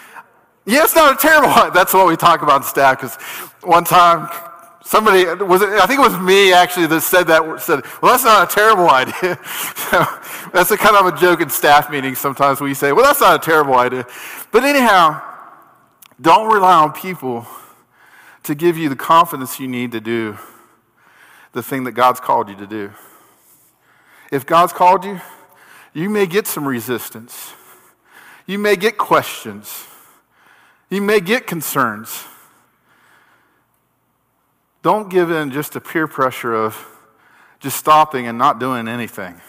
yeah, 0.72 0.84
it's 0.84 0.94
not 0.94 1.12
a 1.12 1.18
terrible 1.18 1.50
one. 1.50 1.74
That's 1.74 1.92
what 1.92 2.06
we 2.06 2.16
talk 2.16 2.44
about 2.44 2.58
in 2.58 2.68
staff 2.68 3.02
because 3.02 3.16
one 3.64 3.84
time 3.84 4.30
somebody 4.84 5.26
was 5.44 5.64
it, 5.64 5.70
I 5.70 5.88
think 5.88 6.00
it 6.00 6.08
was 6.08 6.20
me 6.20 6.54
actually 6.54 6.86
that 6.86 7.02
said 7.02 7.24
that 7.24 7.60
said, 7.60 7.84
well, 8.04 8.12
that's 8.12 8.26
not 8.26 8.52
a 8.52 8.54
terrible 8.54 8.92
idea. 8.92 9.40
so 9.90 10.06
that's 10.54 10.70
a 10.70 10.78
kind 10.78 10.96
of 10.96 11.12
a 11.12 11.18
joke 11.18 11.42
in 11.42 11.50
staff 11.50 11.90
meetings 11.90 12.20
sometimes 12.20 12.62
we 12.62 12.76
say, 12.76 12.92
well, 12.92 13.06
that's 13.06 13.22
not 13.22 13.42
a 13.42 13.44
terrible 13.44 13.74
idea. 13.74 14.06
But 14.52 14.66
anyhow, 14.66 15.20
don't 16.22 16.54
rely 16.54 16.76
on 16.76 16.94
people 16.94 17.48
to 18.48 18.56
give 18.56 18.78
you 18.78 18.90
the 18.90 18.96
confidence 18.96 19.60
you 19.60 19.68
need 19.68 19.92
to 19.92 20.02
do 20.02 20.38
the 21.54 21.64
thing 21.64 21.86
that 21.86 21.94
God's 21.94 22.20
called 22.20 22.50
you 22.50 22.56
to 22.56 22.68
do. 22.68 22.92
If 24.32 24.46
God's 24.46 24.74
called 24.74 25.06
you, 25.06 25.22
you 25.94 26.10
may 26.10 26.26
get 26.26 26.46
some 26.46 26.68
resistance. 26.68 27.54
You 28.46 28.60
may 28.60 28.76
get 28.76 28.98
questions. 28.98 29.86
You 30.90 31.02
may 31.02 31.20
get 31.20 31.48
concerns. 31.48 32.26
Don't 34.84 35.10
give 35.10 35.32
in 35.32 35.52
just 35.52 35.74
to 35.74 35.82
peer 35.82 36.08
pressure 36.08 36.54
of 36.54 36.86
just 37.60 37.78
stopping 37.78 38.28
and 38.28 38.38
not 38.38 38.60
doing 38.60 38.88
anything. 38.88 39.42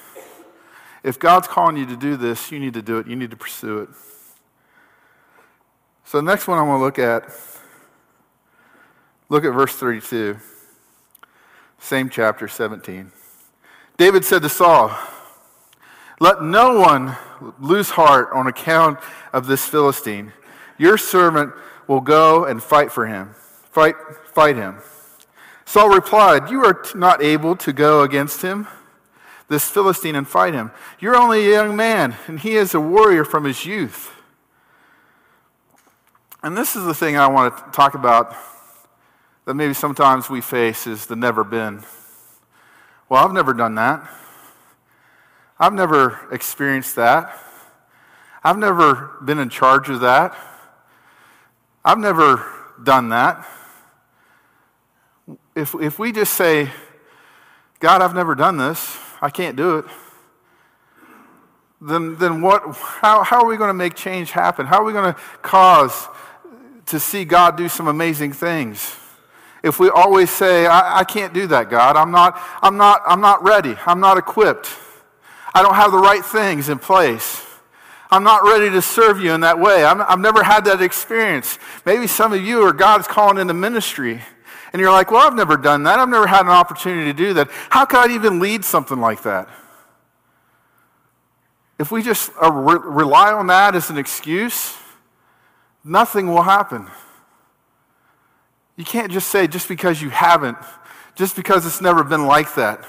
If 1.04 1.18
God's 1.18 1.46
calling 1.46 1.76
you 1.76 1.86
to 1.86 1.96
do 1.96 2.16
this, 2.16 2.50
you 2.50 2.58
need 2.58 2.74
to 2.74 2.82
do 2.82 2.98
it. 2.98 3.06
You 3.06 3.16
need 3.16 3.30
to 3.30 3.36
pursue 3.36 3.80
it. 3.80 3.88
So, 6.04 6.18
the 6.18 6.22
next 6.22 6.48
one 6.48 6.58
I 6.58 6.62
want 6.62 6.80
to 6.80 6.84
look 6.84 6.98
at 6.98 7.30
Look 9.30 9.44
at 9.44 9.52
verse 9.52 9.74
32, 9.76 10.38
same 11.80 12.08
chapter 12.08 12.48
17. 12.48 13.12
David 13.98 14.24
said 14.24 14.40
to 14.40 14.48
Saul, 14.48 14.96
Let 16.18 16.42
no 16.42 16.78
one 16.78 17.14
lose 17.60 17.90
heart 17.90 18.30
on 18.32 18.46
account 18.46 18.98
of 19.34 19.46
this 19.46 19.66
Philistine. 19.66 20.32
Your 20.78 20.96
servant 20.96 21.52
will 21.86 22.00
go 22.00 22.46
and 22.46 22.62
fight 22.62 22.90
for 22.90 23.06
him. 23.06 23.34
Fight, 23.70 23.96
fight 24.32 24.56
him. 24.56 24.78
Saul 25.66 25.90
replied, 25.90 26.48
You 26.48 26.64
are 26.64 26.82
not 26.94 27.22
able 27.22 27.54
to 27.56 27.72
go 27.74 28.02
against 28.02 28.40
him, 28.40 28.66
this 29.48 29.68
Philistine, 29.68 30.16
and 30.16 30.26
fight 30.26 30.54
him. 30.54 30.70
You're 30.98 31.16
only 31.16 31.46
a 31.46 31.50
young 31.50 31.76
man, 31.76 32.16
and 32.28 32.40
he 32.40 32.56
is 32.56 32.72
a 32.72 32.80
warrior 32.80 33.26
from 33.26 33.44
his 33.44 33.66
youth. 33.66 34.10
And 36.42 36.56
this 36.56 36.74
is 36.76 36.84
the 36.84 36.94
thing 36.94 37.18
I 37.18 37.26
want 37.26 37.54
to 37.58 37.70
talk 37.72 37.94
about 37.94 38.34
that 39.48 39.54
maybe 39.54 39.72
sometimes 39.72 40.28
we 40.28 40.42
face 40.42 40.86
is 40.86 41.06
the 41.06 41.16
never 41.16 41.42
been. 41.42 41.82
Well, 43.08 43.24
I've 43.24 43.32
never 43.32 43.54
done 43.54 43.76
that. 43.76 44.06
I've 45.58 45.72
never 45.72 46.28
experienced 46.30 46.96
that. 46.96 47.34
I've 48.44 48.58
never 48.58 49.16
been 49.24 49.38
in 49.38 49.48
charge 49.48 49.88
of 49.88 50.00
that. 50.00 50.36
I've 51.82 51.96
never 51.96 52.44
done 52.84 53.08
that. 53.08 53.48
If, 55.56 55.74
if 55.76 55.98
we 55.98 56.12
just 56.12 56.34
say, 56.34 56.70
God, 57.80 58.02
I've 58.02 58.14
never 58.14 58.34
done 58.34 58.58
this, 58.58 58.98
I 59.22 59.30
can't 59.30 59.56
do 59.56 59.78
it, 59.78 59.86
then, 61.80 62.16
then 62.16 62.42
what, 62.42 62.76
how, 62.76 63.22
how 63.22 63.44
are 63.44 63.46
we 63.46 63.56
going 63.56 63.68
to 63.68 63.72
make 63.72 63.94
change 63.94 64.30
happen? 64.30 64.66
How 64.66 64.82
are 64.82 64.84
we 64.84 64.92
going 64.92 65.14
to 65.14 65.18
cause 65.40 66.06
to 66.84 67.00
see 67.00 67.24
God 67.24 67.56
do 67.56 67.70
some 67.70 67.88
amazing 67.88 68.34
things? 68.34 68.94
If 69.62 69.80
we 69.80 69.90
always 69.90 70.30
say, 70.30 70.66
I, 70.66 71.00
I, 71.00 71.04
can't 71.04 71.34
do 71.34 71.46
that, 71.48 71.68
God. 71.68 71.96
I'm 71.96 72.10
not, 72.10 72.40
I'm, 72.62 72.76
not, 72.76 73.02
I'm 73.06 73.20
not 73.20 73.42
ready. 73.42 73.76
I'm 73.86 74.00
not 74.00 74.16
equipped. 74.16 74.68
I 75.54 75.62
don't 75.62 75.74
have 75.74 75.90
the 75.90 75.98
right 75.98 76.24
things 76.24 76.68
in 76.68 76.78
place. 76.78 77.44
I'm 78.10 78.22
not 78.22 78.42
ready 78.44 78.70
to 78.70 78.80
serve 78.80 79.20
you 79.20 79.32
in 79.32 79.40
that 79.40 79.58
way. 79.58 79.84
i 79.84 80.10
have 80.10 80.20
never 80.20 80.42
had 80.42 80.64
that 80.66 80.80
experience. 80.80 81.58
Maybe 81.84 82.06
some 82.06 82.32
of 82.32 82.42
you 82.42 82.62
are 82.62 82.72
God's 82.72 83.06
calling 83.06 83.38
into 83.38 83.52
ministry. 83.52 84.22
And 84.72 84.80
you're 84.80 84.92
like, 84.92 85.10
well, 85.10 85.26
I've 85.26 85.34
never 85.34 85.56
done 85.56 85.82
that. 85.84 85.98
I've 85.98 86.08
never 86.08 86.26
had 86.26 86.42
an 86.42 86.48
opportunity 86.48 87.06
to 87.06 87.12
do 87.12 87.34
that. 87.34 87.50
How 87.70 87.84
could 87.84 88.10
I 88.10 88.14
even 88.14 88.38
lead 88.38 88.64
something 88.64 88.98
like 88.98 89.22
that? 89.22 89.48
If 91.78 91.90
we 91.90 92.02
just 92.02 92.30
uh, 92.42 92.50
re- 92.50 92.80
rely 92.82 93.32
on 93.32 93.46
that 93.48 93.74
as 93.74 93.88
an 93.90 93.98
excuse, 93.98 94.76
nothing 95.84 96.28
will 96.28 96.42
happen. 96.42 96.88
You 98.78 98.84
can't 98.84 99.10
just 99.10 99.28
say, 99.28 99.48
just 99.48 99.68
because 99.68 100.00
you 100.00 100.08
haven't, 100.08 100.56
just 101.16 101.34
because 101.34 101.66
it's 101.66 101.80
never 101.80 102.04
been 102.04 102.26
like 102.26 102.54
that. 102.54 102.86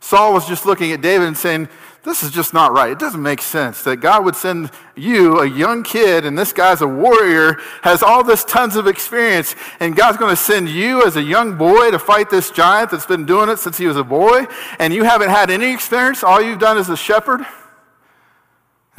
Saul 0.00 0.34
was 0.34 0.46
just 0.46 0.66
looking 0.66 0.90
at 0.90 1.00
David 1.00 1.28
and 1.28 1.38
saying, 1.38 1.68
This 2.02 2.24
is 2.24 2.32
just 2.32 2.52
not 2.52 2.72
right. 2.72 2.90
It 2.90 2.98
doesn't 2.98 3.22
make 3.22 3.40
sense 3.40 3.84
that 3.84 3.98
God 3.98 4.24
would 4.24 4.34
send 4.34 4.72
you, 4.96 5.38
a 5.38 5.46
young 5.46 5.84
kid, 5.84 6.26
and 6.26 6.36
this 6.36 6.52
guy's 6.52 6.82
a 6.82 6.88
warrior, 6.88 7.58
has 7.82 8.02
all 8.02 8.24
this 8.24 8.44
tons 8.44 8.74
of 8.74 8.88
experience, 8.88 9.54
and 9.78 9.94
God's 9.94 10.18
going 10.18 10.32
to 10.32 10.36
send 10.36 10.68
you 10.68 11.06
as 11.06 11.14
a 11.14 11.22
young 11.22 11.56
boy 11.56 11.92
to 11.92 11.98
fight 12.00 12.28
this 12.28 12.50
giant 12.50 12.90
that's 12.90 13.06
been 13.06 13.24
doing 13.24 13.48
it 13.48 13.60
since 13.60 13.78
he 13.78 13.86
was 13.86 13.96
a 13.96 14.04
boy, 14.04 14.46
and 14.80 14.92
you 14.92 15.04
haven't 15.04 15.30
had 15.30 15.48
any 15.48 15.72
experience. 15.72 16.24
All 16.24 16.42
you've 16.42 16.58
done 16.58 16.76
is 16.76 16.88
a 16.88 16.96
shepherd. 16.96 17.46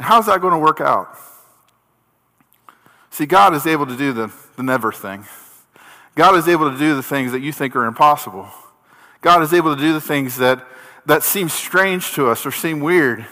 How's 0.00 0.26
that 0.26 0.40
going 0.40 0.54
to 0.54 0.58
work 0.58 0.80
out? 0.80 1.14
See, 3.10 3.26
God 3.26 3.52
is 3.52 3.66
able 3.66 3.86
to 3.86 3.96
do 3.96 4.14
the, 4.14 4.32
the 4.56 4.62
never 4.62 4.92
thing. 4.92 5.26
God 6.16 6.34
is 6.34 6.48
able 6.48 6.72
to 6.72 6.76
do 6.76 6.96
the 6.96 7.02
things 7.02 7.30
that 7.30 7.40
you 7.40 7.52
think 7.52 7.76
are 7.76 7.84
impossible. 7.84 8.48
God 9.20 9.42
is 9.42 9.52
able 9.52 9.76
to 9.76 9.80
do 9.80 9.92
the 9.92 10.00
things 10.00 10.36
that 10.38 10.66
that 11.06 11.22
seem 11.22 11.48
strange 11.48 12.12
to 12.12 12.28
us 12.28 12.44
or 12.44 12.50
seem 12.50 12.80
weird. 12.80 13.26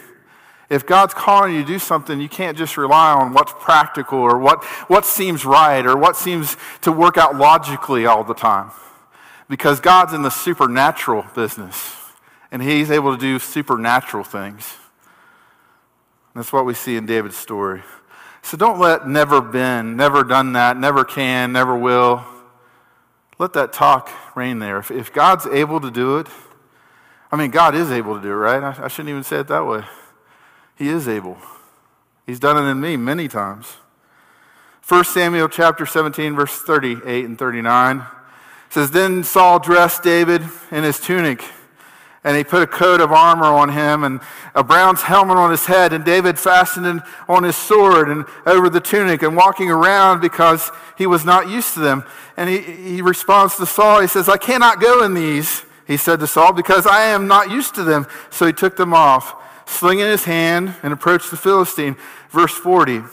If 0.69 0.85
God's 0.85 1.13
calling 1.13 1.53
you 1.53 1.61
to 1.61 1.67
do 1.67 1.77
something, 1.77 2.19
you 2.19 2.29
can't 2.29 2.57
just 2.57 2.75
rely 2.75 3.11
on 3.11 3.33
what's 3.33 3.53
practical 3.59 4.17
or 4.17 4.39
what, 4.39 4.63
what 4.87 5.05
seems 5.05 5.45
right 5.45 5.85
or 5.85 5.95
what 5.95 6.15
seems 6.15 6.57
to 6.81 6.91
work 6.91 7.17
out 7.17 7.35
logically 7.35 8.07
all 8.07 8.23
the 8.23 8.33
time. 8.33 8.71
Because 9.47 9.79
God's 9.79 10.13
in 10.13 10.23
the 10.23 10.31
supernatural 10.31 11.23
business, 11.35 11.95
and 12.51 12.63
He's 12.63 12.89
able 12.89 13.15
to 13.15 13.21
do 13.21 13.37
supernatural 13.37 14.23
things. 14.23 14.73
That's 16.33 16.51
what 16.51 16.65
we 16.65 16.73
see 16.73 16.95
in 16.95 17.05
David's 17.05 17.37
story. 17.37 17.83
So 18.41 18.57
don't 18.57 18.79
let 18.79 19.07
never 19.07 19.41
been, 19.41 19.95
never 19.95 20.23
done 20.23 20.53
that, 20.53 20.77
never 20.77 21.03
can, 21.03 21.51
never 21.51 21.77
will. 21.77 22.25
Let 23.37 23.53
that 23.53 23.73
talk 23.73 24.09
reign 24.35 24.59
there. 24.59 24.77
If, 24.77 24.91
if 24.91 25.11
God's 25.11 25.45
able 25.45 25.81
to 25.81 25.91
do 25.91 26.17
it, 26.17 26.27
I 27.31 27.35
mean, 27.35 27.51
God 27.51 27.75
is 27.75 27.91
able 27.91 28.15
to 28.15 28.21
do 28.21 28.31
it, 28.31 28.35
right? 28.35 28.63
I, 28.63 28.85
I 28.85 28.87
shouldn't 28.87 29.09
even 29.09 29.23
say 29.23 29.39
it 29.39 29.47
that 29.47 29.65
way. 29.65 29.83
He 30.77 30.89
is 30.89 31.07
able. 31.07 31.37
He's 32.25 32.39
done 32.39 32.57
it 32.57 32.69
in 32.69 32.79
me 32.79 32.97
many 32.97 33.27
times. 33.27 33.77
1 34.87 35.03
Samuel 35.05 35.49
chapter 35.49 35.85
17, 35.85 36.35
verse 36.35 36.61
38 36.61 37.25
and 37.25 37.37
39 37.37 38.05
says, 38.69 38.91
Then 38.91 39.23
Saul 39.23 39.59
dressed 39.59 40.03
David 40.03 40.43
in 40.71 40.83
his 40.83 40.99
tunic, 40.99 41.43
and 42.25 42.35
he 42.35 42.43
put 42.43 42.61
a 42.61 42.67
coat 42.67 42.99
of 42.99 43.13
armor 43.13 43.45
on 43.45 43.69
him 43.69 44.03
and 44.03 44.19
a 44.53 44.63
bronze 44.63 45.03
helmet 45.03 45.37
on 45.37 45.51
his 45.51 45.65
head, 45.65 45.93
and 45.93 46.03
David 46.03 46.37
fastened 46.37 47.01
on 47.29 47.43
his 47.43 47.55
sword 47.55 48.09
and 48.09 48.25
over 48.45 48.69
the 48.69 48.81
tunic 48.81 49.23
and 49.23 49.37
walking 49.37 49.71
around 49.71 50.19
because 50.19 50.69
he 50.97 51.07
was 51.07 51.23
not 51.23 51.47
used 51.47 51.73
to 51.75 51.79
them. 51.79 52.03
And 52.35 52.49
he, 52.49 52.59
he 52.59 53.01
responds 53.01 53.55
to 53.55 53.65
Saul, 53.65 54.01
he 54.01 54.07
says, 54.07 54.27
I 54.27 54.37
cannot 54.37 54.81
go 54.81 55.05
in 55.05 55.13
these 55.13 55.63
he 55.87 55.97
said 55.97 56.19
to 56.19 56.27
Saul, 56.27 56.53
because 56.53 56.87
I 56.87 57.05
am 57.05 57.27
not 57.27 57.51
used 57.51 57.75
to 57.75 57.83
them. 57.83 58.07
So 58.29 58.45
he 58.45 58.53
took 58.53 58.75
them 58.75 58.93
off, 58.93 59.35
slinging 59.67 60.05
his 60.05 60.23
hand, 60.23 60.75
and 60.81 60.91
approached 60.91 61.31
the 61.31 61.37
Philistine. 61.37 61.95
Verse 62.29 62.53
40. 62.53 63.03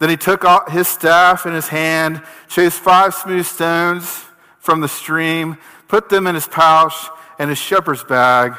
Then 0.00 0.10
he 0.10 0.16
took 0.16 0.44
his 0.68 0.86
staff 0.88 1.46
in 1.46 1.52
his 1.52 1.68
hand, 1.68 2.22
chose 2.48 2.74
five 2.74 3.14
smooth 3.14 3.46
stones 3.46 4.24
from 4.58 4.80
the 4.80 4.88
stream, 4.88 5.58
put 5.88 6.08
them 6.08 6.26
in 6.26 6.34
his 6.34 6.46
pouch 6.46 7.08
and 7.38 7.50
his 7.50 7.58
shepherd's 7.58 8.04
bag, 8.04 8.54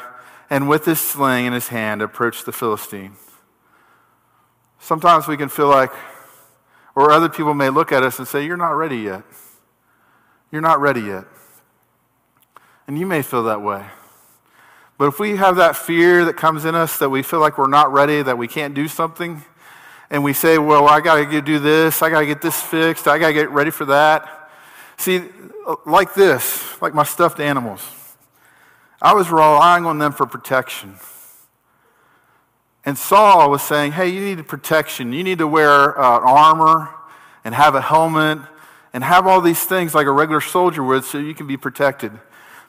and 0.48 0.68
with 0.68 0.84
his 0.84 1.00
sling 1.00 1.46
in 1.46 1.52
his 1.52 1.68
hand 1.68 2.02
approached 2.02 2.46
the 2.46 2.52
Philistine. 2.52 3.16
Sometimes 4.78 5.28
we 5.28 5.36
can 5.36 5.48
feel 5.48 5.68
like, 5.68 5.92
or 6.94 7.12
other 7.12 7.28
people 7.28 7.54
may 7.54 7.68
look 7.68 7.92
at 7.92 8.02
us 8.02 8.18
and 8.18 8.26
say, 8.26 8.44
You're 8.44 8.56
not 8.56 8.70
ready 8.70 8.98
yet. 8.98 9.22
You're 10.50 10.62
not 10.62 10.80
ready 10.80 11.02
yet. 11.02 11.24
And 12.86 12.98
you 12.98 13.06
may 13.06 13.22
feel 13.22 13.44
that 13.44 13.62
way. 13.62 13.86
But 14.98 15.08
if 15.08 15.18
we 15.18 15.36
have 15.36 15.56
that 15.56 15.76
fear 15.76 16.24
that 16.24 16.36
comes 16.36 16.64
in 16.64 16.74
us 16.74 16.98
that 16.98 17.08
we 17.08 17.22
feel 17.22 17.40
like 17.40 17.56
we're 17.56 17.68
not 17.68 17.92
ready, 17.92 18.20
that 18.20 18.36
we 18.36 18.48
can't 18.48 18.74
do 18.74 18.88
something, 18.88 19.42
and 20.10 20.24
we 20.24 20.32
say, 20.32 20.58
well, 20.58 20.88
I 20.88 21.00
got 21.00 21.30
to 21.30 21.40
do 21.40 21.58
this, 21.58 22.02
I 22.02 22.10
got 22.10 22.20
to 22.20 22.26
get 22.26 22.42
this 22.42 22.60
fixed, 22.60 23.06
I 23.06 23.18
got 23.18 23.28
to 23.28 23.32
get 23.32 23.50
ready 23.50 23.70
for 23.70 23.84
that. 23.86 24.50
See, 24.96 25.22
like 25.86 26.14
this, 26.14 26.82
like 26.82 26.92
my 26.92 27.04
stuffed 27.04 27.40
animals, 27.40 27.80
I 29.00 29.14
was 29.14 29.30
relying 29.30 29.86
on 29.86 29.98
them 29.98 30.12
for 30.12 30.26
protection. 30.26 30.96
And 32.84 32.96
Saul 32.96 33.50
was 33.50 33.62
saying, 33.62 33.92
hey, 33.92 34.08
you 34.08 34.20
need 34.20 34.46
protection. 34.48 35.12
You 35.12 35.22
need 35.22 35.38
to 35.38 35.46
wear 35.46 35.98
uh, 35.98 36.20
armor 36.20 36.90
and 37.44 37.54
have 37.54 37.74
a 37.74 37.80
helmet 37.80 38.38
and 38.92 39.04
have 39.04 39.26
all 39.26 39.40
these 39.40 39.62
things 39.62 39.94
like 39.94 40.06
a 40.06 40.12
regular 40.12 40.40
soldier 40.40 40.82
would 40.82 41.04
so 41.04 41.18
you 41.18 41.34
can 41.34 41.46
be 41.46 41.56
protected. 41.56 42.12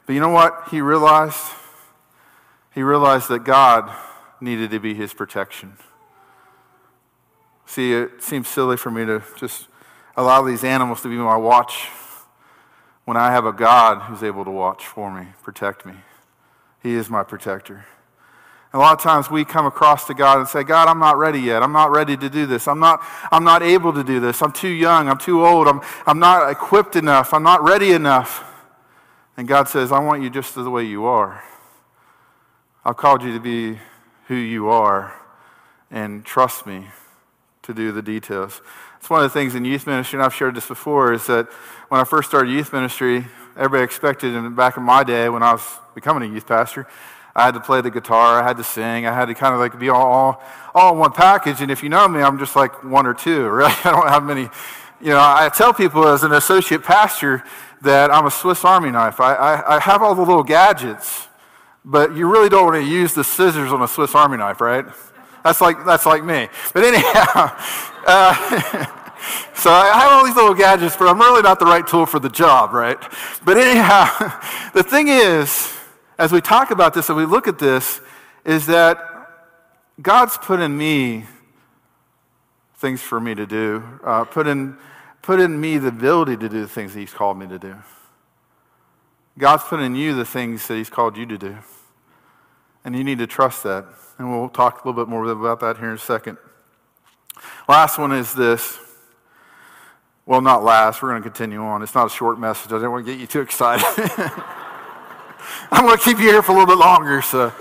But 0.06 0.14
you 0.14 0.20
know 0.20 0.28
what 0.28 0.68
he 0.70 0.80
realized? 0.80 1.44
He 2.74 2.82
realized 2.82 3.28
that 3.28 3.44
God 3.44 3.90
needed 4.40 4.70
to 4.70 4.80
be 4.80 4.94
his 4.94 5.12
protection. 5.12 5.74
See, 7.66 7.92
it 7.92 8.22
seems 8.22 8.48
silly 8.48 8.76
for 8.76 8.90
me 8.90 9.04
to 9.06 9.22
just 9.36 9.68
allow 10.16 10.42
these 10.42 10.64
animals 10.64 11.02
to 11.02 11.08
be 11.08 11.16
my 11.16 11.36
watch 11.36 11.88
when 13.04 13.16
I 13.16 13.30
have 13.32 13.46
a 13.46 13.52
God 13.52 14.02
who's 14.02 14.22
able 14.22 14.44
to 14.44 14.50
watch 14.50 14.86
for 14.86 15.12
me, 15.12 15.28
protect 15.42 15.84
me. 15.86 15.94
He 16.82 16.94
is 16.94 17.08
my 17.08 17.22
protector. 17.22 17.86
A 18.74 18.78
lot 18.78 18.94
of 18.94 19.02
times 19.02 19.30
we 19.30 19.44
come 19.44 19.66
across 19.66 20.06
to 20.06 20.14
God 20.14 20.38
and 20.38 20.48
say, 20.48 20.64
God, 20.64 20.88
I'm 20.88 20.98
not 20.98 21.18
ready 21.18 21.40
yet. 21.40 21.62
I'm 21.62 21.72
not 21.72 21.90
ready 21.90 22.16
to 22.16 22.30
do 22.30 22.46
this. 22.46 22.66
I'm 22.66 22.80
not, 22.80 23.04
I'm 23.30 23.44
not 23.44 23.62
able 23.62 23.92
to 23.92 24.02
do 24.02 24.18
this. 24.18 24.40
I'm 24.42 24.52
too 24.52 24.68
young. 24.68 25.08
I'm 25.08 25.18
too 25.18 25.44
old. 25.44 25.68
I'm, 25.68 25.82
I'm 26.06 26.18
not 26.18 26.50
equipped 26.50 26.96
enough. 26.96 27.34
I'm 27.34 27.42
not 27.42 27.62
ready 27.62 27.92
enough. 27.92 28.44
And 29.36 29.46
God 29.46 29.68
says, 29.68 29.92
I 29.92 29.98
want 29.98 30.22
you 30.22 30.30
just 30.30 30.54
the 30.54 30.70
way 30.70 30.84
you 30.84 31.04
are. 31.04 31.42
I've 32.84 32.96
called 32.96 33.22
you 33.22 33.32
to 33.34 33.40
be 33.40 33.78
who 34.28 34.34
you 34.34 34.70
are 34.70 35.12
and 35.90 36.24
trust 36.24 36.66
me 36.66 36.88
to 37.62 37.74
do 37.74 37.92
the 37.92 38.02
details. 38.02 38.62
It's 38.98 39.10
one 39.10 39.22
of 39.22 39.30
the 39.30 39.38
things 39.38 39.54
in 39.54 39.64
youth 39.64 39.86
ministry, 39.86 40.18
and 40.18 40.24
I've 40.24 40.34
shared 40.34 40.54
this 40.54 40.66
before, 40.66 41.12
is 41.12 41.26
that 41.26 41.46
when 41.88 42.00
I 42.00 42.04
first 42.04 42.28
started 42.28 42.50
youth 42.50 42.72
ministry, 42.72 43.26
everybody 43.56 43.84
expected, 43.84 44.34
and 44.34 44.56
back 44.56 44.76
in 44.76 44.82
my 44.82 45.04
day 45.04 45.28
when 45.28 45.42
I 45.42 45.52
was 45.52 45.78
becoming 45.94 46.30
a 46.30 46.32
youth 46.32 46.46
pastor, 46.46 46.86
I 47.34 47.44
had 47.44 47.54
to 47.54 47.60
play 47.60 47.80
the 47.80 47.90
guitar, 47.90 48.42
I 48.42 48.46
had 48.46 48.56
to 48.58 48.64
sing, 48.64 49.06
I 49.06 49.14
had 49.14 49.26
to 49.26 49.34
kind 49.34 49.54
of 49.54 49.60
like 49.60 49.78
be 49.78 49.88
all, 49.88 50.42
all, 50.74 50.96
one 50.96 51.12
package. 51.12 51.62
And 51.62 51.70
if 51.70 51.82
you 51.82 51.88
know 51.88 52.06
me, 52.08 52.20
I'm 52.20 52.38
just 52.38 52.56
like 52.56 52.84
one 52.84 53.06
or 53.06 53.14
two, 53.14 53.48
right? 53.48 53.86
I 53.86 53.90
don't 53.90 54.08
have 54.08 54.24
many. 54.24 54.48
You 55.00 55.08
know, 55.08 55.18
I 55.20 55.50
tell 55.52 55.74
people 55.74 56.06
as 56.06 56.22
an 56.22 56.32
associate 56.32 56.84
pastor, 56.84 57.42
that 57.82 58.12
I'm 58.12 58.26
a 58.26 58.30
Swiss 58.30 58.64
Army 58.64 58.90
knife. 58.90 59.20
I, 59.20 59.34
I, 59.34 59.76
I, 59.76 59.80
have 59.80 60.02
all 60.02 60.14
the 60.14 60.22
little 60.22 60.44
gadgets, 60.44 61.28
but 61.84 62.14
you 62.14 62.30
really 62.30 62.48
don't 62.48 62.64
want 62.64 62.76
to 62.76 62.88
use 62.88 63.12
the 63.12 63.24
scissors 63.24 63.72
on 63.72 63.82
a 63.82 63.88
Swiss 63.88 64.14
Army 64.14 64.36
knife, 64.36 64.60
right? 64.60 64.86
That's 65.44 65.60
like, 65.60 65.84
that's 65.84 66.06
like 66.06 66.24
me. 66.24 66.48
But 66.72 66.84
anyhow, 66.84 67.56
uh, 68.06 68.86
so 69.54 69.70
I 69.70 70.00
have 70.00 70.12
all 70.12 70.24
these 70.24 70.34
little 70.34 70.54
gadgets, 70.54 70.96
but 70.96 71.08
I'm 71.08 71.18
really 71.18 71.42
not 71.42 71.58
the 71.58 71.66
right 71.66 71.86
tool 71.86 72.06
for 72.06 72.18
the 72.18 72.28
job, 72.28 72.72
right? 72.72 72.98
But 73.44 73.58
anyhow, 73.58 74.06
the 74.74 74.82
thing 74.82 75.08
is, 75.08 75.72
as 76.18 76.32
we 76.32 76.40
talk 76.40 76.70
about 76.70 76.94
this 76.94 77.08
and 77.08 77.16
we 77.16 77.24
look 77.24 77.48
at 77.48 77.58
this, 77.58 78.00
is 78.44 78.66
that 78.66 78.98
God's 80.00 80.36
put 80.38 80.60
in 80.60 80.76
me 80.76 81.24
things 82.76 83.00
for 83.00 83.20
me 83.20 83.34
to 83.34 83.46
do, 83.46 83.84
uh, 84.04 84.24
put 84.24 84.46
in 84.46 84.76
put 85.22 85.38
in 85.38 85.60
me 85.60 85.78
the 85.78 85.88
ability 85.88 86.36
to 86.36 86.48
do 86.48 86.60
the 86.60 86.68
things 86.68 86.94
that 86.94 87.00
He's 87.00 87.12
called 87.12 87.38
me 87.38 87.46
to 87.46 87.58
do. 87.58 87.76
God's 89.38 89.62
put 89.62 89.80
in 89.80 89.94
you 89.94 90.14
the 90.14 90.24
things 90.24 90.66
that 90.66 90.74
He's 90.74 90.90
called 90.90 91.16
you 91.16 91.24
to 91.26 91.38
do. 91.38 91.58
And 92.84 92.96
you 92.96 93.04
need 93.04 93.18
to 93.18 93.26
trust 93.28 93.62
that. 93.62 93.86
And 94.18 94.30
we'll 94.30 94.48
talk 94.48 94.84
a 94.84 94.88
little 94.88 95.04
bit 95.04 95.08
more 95.08 95.24
about 95.24 95.60
that 95.60 95.78
here 95.78 95.88
in 95.88 95.94
a 95.94 95.98
second. 95.98 96.38
Last 97.68 97.98
one 97.98 98.12
is 98.12 98.34
this. 98.34 98.78
Well, 100.24 100.40
not 100.40 100.62
last. 100.62 101.02
We're 101.02 101.10
going 101.10 101.22
to 101.22 101.28
continue 101.28 101.60
on. 101.60 101.82
It's 101.82 101.96
not 101.96 102.06
a 102.06 102.10
short 102.10 102.38
message. 102.38 102.70
I 102.70 102.76
didn't 102.76 102.92
want 102.92 103.04
to 103.04 103.12
get 103.12 103.20
you 103.20 103.26
too 103.26 103.40
excited. 103.40 103.84
I'm 105.72 105.84
going 105.84 105.98
to 105.98 106.04
keep 106.04 106.18
you 106.18 106.30
here 106.30 106.42
for 106.42 106.52
a 106.52 106.54
little 106.54 106.68
bit 106.68 106.78
longer, 106.78 107.20
so 107.22 107.52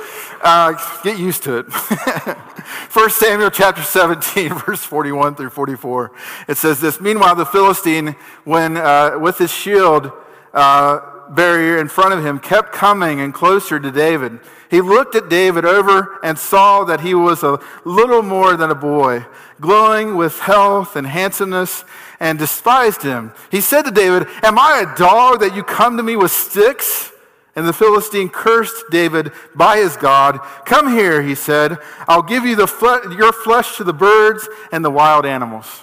uh, 0.43 0.73
get 1.03 1.17
used 1.17 1.41
to 1.43 1.57
it. 1.57 1.65
1 2.93 3.09
Samuel 3.09 3.49
chapter 3.49 3.81
17, 3.81 4.53
verse 4.65 4.83
41 4.83 5.33
through 5.33 5.49
44. 5.49 6.11
It 6.47 6.57
says 6.57 6.79
this 6.79 7.01
Meanwhile, 7.01 7.33
the 7.33 7.47
Philistine, 7.47 8.15
when 8.43 8.77
uh, 8.77 9.17
with 9.17 9.39
his 9.39 9.51
shield, 9.51 10.11
uh, 10.53 10.99
barrier 11.35 11.79
in 11.79 11.87
front 11.87 12.13
of 12.13 12.25
him 12.25 12.39
kept 12.39 12.71
coming 12.71 13.19
and 13.19 13.33
closer 13.33 13.79
to 13.79 13.91
David. 13.91 14.39
He 14.69 14.81
looked 14.81 15.15
at 15.15 15.29
David 15.29 15.65
over 15.65 16.19
and 16.23 16.37
saw 16.37 16.83
that 16.85 17.01
he 17.01 17.13
was 17.13 17.43
a 17.43 17.59
little 17.83 18.21
more 18.21 18.55
than 18.55 18.71
a 18.71 18.75
boy, 18.75 19.25
glowing 19.59 20.15
with 20.15 20.39
health 20.39 20.95
and 20.95 21.05
handsomeness, 21.05 21.83
and 22.19 22.39
despised 22.39 23.01
him. 23.01 23.33
He 23.49 23.61
said 23.61 23.81
to 23.83 23.91
David, 23.91 24.27
Am 24.43 24.57
I 24.57 24.85
a 24.85 24.97
dog 24.97 25.41
that 25.41 25.55
you 25.55 25.63
come 25.63 25.97
to 25.97 26.03
me 26.03 26.15
with 26.15 26.31
sticks? 26.31 27.11
And 27.53 27.67
the 27.67 27.73
Philistine 27.73 28.29
cursed 28.29 28.85
David 28.91 29.33
by 29.55 29.77
his 29.77 29.97
God. 29.97 30.39
Come 30.65 30.93
here, 30.93 31.21
he 31.21 31.35
said. 31.35 31.79
I'll 32.07 32.21
give 32.21 32.45
you 32.45 32.55
the 32.55 32.67
fle- 32.67 33.11
your 33.17 33.33
flesh 33.33 33.75
to 33.75 33.83
the 33.83 33.93
birds 33.93 34.47
and 34.71 34.85
the 34.85 34.89
wild 34.89 35.25
animals. 35.25 35.81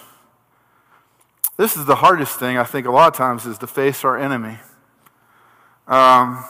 This 1.59 1.77
is 1.77 1.85
the 1.85 1.97
hardest 1.97 2.39
thing, 2.39 2.57
I 2.57 2.65
think, 2.65 2.87
a 2.87 2.91
lot 2.91 3.09
of 3.09 3.17
times, 3.17 3.45
is 3.45 3.59
to 3.59 3.67
face 3.67 4.03
our 4.03 4.17
enemy. 4.17 4.59
Um, 5.89 6.45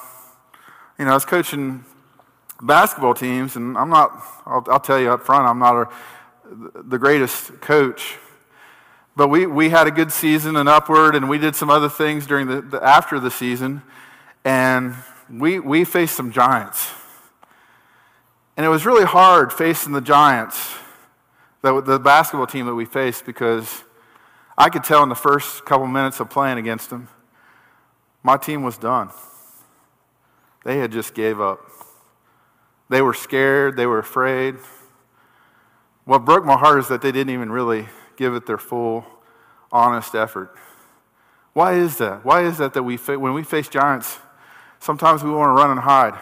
you 0.99 1.05
know, 1.05 1.13
I 1.13 1.15
was 1.15 1.25
coaching 1.25 1.85
basketball 2.61 3.15
teams, 3.15 3.55
and 3.55 3.79
I'm 3.79 3.89
not, 3.89 4.11
I'll, 4.45 4.65
I'll 4.69 4.81
tell 4.81 4.99
you 4.99 5.13
up 5.13 5.23
front, 5.23 5.47
I'm 5.47 5.61
not 5.61 5.77
a, 5.77 5.89
the 6.83 6.99
greatest 6.99 7.61
coach. 7.61 8.19
But 9.15 9.29
we, 9.29 9.47
we 9.47 9.69
had 9.69 9.87
a 9.87 9.93
good 9.93 10.11
season 10.11 10.57
and 10.57 10.69
upward, 10.69 11.15
and 11.15 11.29
we 11.29 11.39
did 11.39 11.55
some 11.55 11.71
other 11.71 11.89
things 11.89 12.27
during 12.27 12.49
the, 12.49 12.61
the 12.61 12.83
after 12.83 13.21
the 13.21 13.31
season, 13.31 13.83
and 14.45 14.95
we, 15.31 15.61
we 15.61 15.85
faced 15.85 16.17
some 16.17 16.33
giants. 16.33 16.91
And 18.57 18.67
it 18.67 18.71
was 18.71 18.85
really 18.85 19.05
hard 19.05 19.53
facing 19.53 19.93
the 19.93 20.01
giants, 20.01 20.75
the, 21.63 21.81
the 21.81 22.01
basketball 22.01 22.49
team 22.49 22.67
that 22.67 22.75
we 22.75 22.85
faced, 22.85 23.25
because 23.25 23.85
I 24.57 24.69
could 24.69 24.83
tell 24.83 25.05
in 25.05 25.09
the 25.09 25.15
first 25.15 25.65
couple 25.65 25.87
minutes 25.87 26.19
of 26.19 26.29
playing 26.29 26.59
against 26.59 26.91
them, 26.91 27.07
my 28.23 28.37
team 28.37 28.63
was 28.63 28.79
done. 28.79 29.11
They 30.65 30.79
had 30.79 30.93
just 30.93 31.15
gave 31.15 31.41
up. 31.41 31.61
They 32.89 33.03
were 33.03 33.15
scared, 33.15 33.77
they 33.77 33.87
were 33.87 33.99
afraid. 33.99 34.57
What 36.05 36.25
broke 36.25 36.45
my 36.45 36.57
heart 36.57 36.79
is 36.79 36.89
that 36.89 37.03
they 37.03 37.13
didn't 37.13 37.33
even 37.33 37.53
really 37.53 37.87
give 38.17 38.35
it 38.35 38.47
their 38.47 38.59
full, 38.59 39.05
honest 39.71 40.15
effort. 40.15 40.55
Why 41.53 41.75
is 41.75 41.99
that? 41.99 42.25
Why 42.25 42.45
is 42.45 42.59
that 42.59 42.75
that 42.75 42.83
we, 42.83 42.97
when 42.97 43.35
we 43.35 43.43
face 43.43 43.69
giants, 43.69 44.19
sometimes 44.81 45.23
we 45.23 45.31
want 45.31 45.51
to 45.51 45.61
run 45.61 45.71
and 45.71 45.81
hide? 45.81 46.19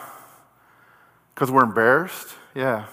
Because 1.34 1.50
we're 1.50 1.64
embarrassed? 1.64 2.28
Yeah. 2.54 2.86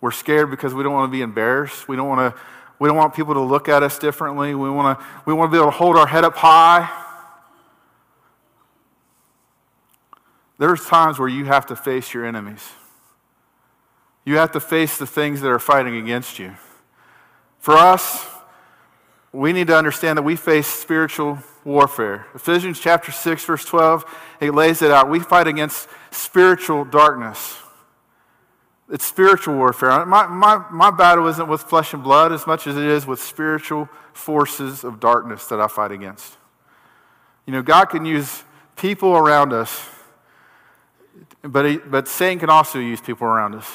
We're 0.00 0.10
scared 0.10 0.50
because 0.50 0.74
we 0.74 0.82
don't 0.82 0.92
want 0.92 1.10
to 1.10 1.16
be 1.16 1.22
embarrassed. 1.22 1.88
We 1.88 1.96
don't 1.96 2.08
want 2.08 2.34
to. 2.34 2.40
We 2.78 2.88
don't 2.88 2.96
want 2.96 3.14
people 3.14 3.34
to 3.34 3.40
look 3.40 3.68
at 3.68 3.82
us 3.82 3.98
differently. 3.98 4.54
We 4.54 4.70
want 4.70 4.98
to. 4.98 5.06
We 5.24 5.32
want 5.32 5.50
to 5.50 5.52
be 5.52 5.60
able 5.60 5.72
to 5.72 5.76
hold 5.76 5.96
our 5.96 6.06
head 6.06 6.24
up 6.24 6.34
high. 6.36 7.06
There's 10.58 10.84
times 10.84 11.18
where 11.18 11.28
you 11.28 11.44
have 11.44 11.66
to 11.66 11.76
face 11.76 12.12
your 12.12 12.26
enemies. 12.26 12.68
You 14.24 14.36
have 14.36 14.52
to 14.52 14.60
face 14.60 14.98
the 14.98 15.06
things 15.06 15.40
that 15.40 15.48
are 15.48 15.60
fighting 15.60 15.96
against 15.96 16.38
you. 16.38 16.54
For 17.60 17.74
us, 17.74 18.26
we 19.32 19.52
need 19.52 19.68
to 19.68 19.76
understand 19.76 20.18
that 20.18 20.22
we 20.22 20.36
face 20.36 20.66
spiritual 20.66 21.38
warfare. 21.64 22.26
Ephesians 22.34 22.80
chapter 22.80 23.12
6, 23.12 23.44
verse 23.44 23.64
12, 23.64 24.04
it 24.40 24.54
lays 24.54 24.82
it 24.82 24.90
out. 24.90 25.08
We 25.08 25.20
fight 25.20 25.46
against 25.46 25.88
spiritual 26.10 26.84
darkness. 26.84 27.58
It's 28.90 29.04
spiritual 29.04 29.54
warfare. 29.54 30.04
My, 30.06 30.26
my, 30.26 30.64
my 30.70 30.90
battle 30.90 31.26
isn't 31.28 31.46
with 31.46 31.62
flesh 31.62 31.92
and 31.92 32.02
blood 32.02 32.32
as 32.32 32.46
much 32.46 32.66
as 32.66 32.76
it 32.76 32.84
is 32.84 33.06
with 33.06 33.20
spiritual 33.20 33.88
forces 34.12 34.82
of 34.82 34.98
darkness 34.98 35.46
that 35.48 35.60
I 35.60 35.68
fight 35.68 35.92
against. 35.92 36.36
You 37.46 37.52
know, 37.52 37.62
God 37.62 37.86
can 37.86 38.04
use 38.04 38.42
people 38.76 39.14
around 39.14 39.52
us 39.52 39.88
but, 41.42 41.90
but 41.90 42.08
Satan 42.08 42.38
can 42.38 42.50
also 42.50 42.78
use 42.78 43.00
people 43.00 43.26
around 43.26 43.54
us. 43.54 43.70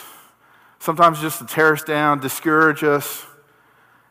Sometimes 0.79 1.21
just 1.21 1.39
to 1.39 1.45
tear 1.45 1.73
us 1.73 1.83
down, 1.83 2.19
discourage 2.19 2.83
us. 2.83 3.25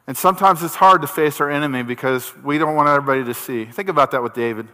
And 0.07 0.17
sometimes 0.17 0.63
it's 0.63 0.75
hard 0.75 1.03
to 1.03 1.07
face 1.07 1.41
our 1.41 1.51
enemy 1.51 1.83
because 1.83 2.33
we 2.43 2.59
don't 2.59 2.75
want 2.75 2.89
everybody 2.89 3.25
to 3.25 3.35
see. 3.35 3.67
Think 3.67 3.89
about 3.89 4.11
that 4.13 4.23
with 4.23 4.35
David. 4.35 4.69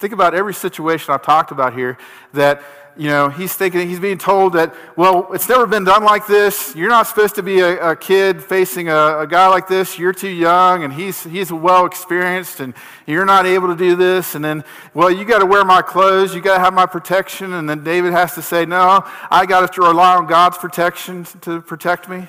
Think 0.00 0.14
about 0.14 0.34
every 0.34 0.54
situation 0.54 1.12
I've 1.12 1.20
talked 1.22 1.50
about 1.50 1.74
here 1.74 1.98
that 2.32 2.62
you 2.96 3.08
know, 3.08 3.28
he's 3.28 3.52
thinking, 3.52 3.86
he's 3.86 4.00
being 4.00 4.16
told 4.16 4.54
that, 4.54 4.74
well, 4.96 5.28
it's 5.32 5.48
never 5.48 5.66
been 5.66 5.84
done 5.84 6.04
like 6.04 6.26
this. 6.26 6.74
You're 6.74 6.88
not 6.88 7.06
supposed 7.06 7.34
to 7.34 7.42
be 7.42 7.60
a, 7.60 7.90
a 7.90 7.96
kid 7.96 8.42
facing 8.42 8.88
a, 8.88 9.20
a, 9.20 9.26
guy 9.26 9.46
like 9.48 9.68
this. 9.68 9.98
You're 9.98 10.14
too 10.14 10.30
young, 10.30 10.84
and 10.84 10.92
he's, 10.92 11.22
he's 11.22 11.52
well 11.52 11.84
experienced, 11.84 12.60
and 12.60 12.72
you're 13.06 13.26
not 13.26 13.44
able 13.44 13.68
to 13.68 13.76
do 13.76 13.94
this. 13.94 14.34
And 14.34 14.42
then, 14.42 14.64
well, 14.94 15.10
you 15.10 15.26
got 15.26 15.40
to 15.40 15.46
wear 15.46 15.66
my 15.66 15.82
clothes. 15.82 16.34
You 16.34 16.40
got 16.40 16.54
to 16.54 16.60
have 16.60 16.74
my 16.74 16.86
protection. 16.86 17.52
And 17.52 17.68
then 17.68 17.84
David 17.84 18.12
has 18.12 18.34
to 18.34 18.42
say, 18.42 18.64
no, 18.64 19.04
I 19.30 19.44
got 19.44 19.70
to 19.70 19.80
rely 19.82 20.16
on 20.16 20.26
God's 20.26 20.56
protection 20.56 21.24
to 21.42 21.60
protect 21.60 22.08
me. 22.08 22.26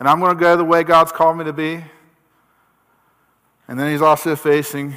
And 0.00 0.08
I'm 0.08 0.18
going 0.18 0.36
to 0.36 0.40
go 0.40 0.56
the 0.56 0.64
way 0.64 0.82
God's 0.82 1.12
called 1.12 1.38
me 1.38 1.44
to 1.44 1.52
be. 1.52 1.84
And 3.68 3.78
then 3.78 3.90
he's 3.92 4.02
also 4.02 4.34
facing 4.34 4.96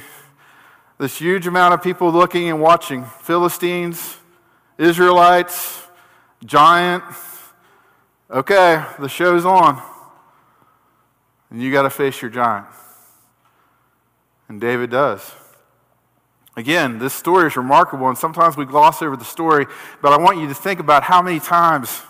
this 0.98 1.18
huge 1.18 1.46
amount 1.46 1.74
of 1.74 1.82
people 1.82 2.10
looking 2.10 2.48
and 2.48 2.60
watching 2.60 3.04
Philistines 3.04 4.16
Israelites, 4.76 5.86
giant. 6.44 7.04
Okay, 8.30 8.84
the 8.98 9.08
show's 9.08 9.44
on. 9.44 9.80
And 11.50 11.62
you 11.62 11.70
got 11.70 11.82
to 11.82 11.90
face 11.90 12.20
your 12.20 12.30
giant. 12.30 12.66
And 14.48 14.60
David 14.60 14.90
does. 14.90 15.32
Again, 16.56 16.98
this 16.98 17.12
story 17.12 17.48
is 17.48 17.56
remarkable, 17.56 18.08
and 18.08 18.16
sometimes 18.16 18.56
we 18.56 18.64
gloss 18.64 19.02
over 19.02 19.16
the 19.16 19.24
story, 19.24 19.66
but 20.00 20.12
I 20.12 20.18
want 20.18 20.38
you 20.38 20.46
to 20.48 20.54
think 20.54 20.78
about 20.78 21.02
how 21.02 21.20
many 21.20 21.40
times, 21.40 22.02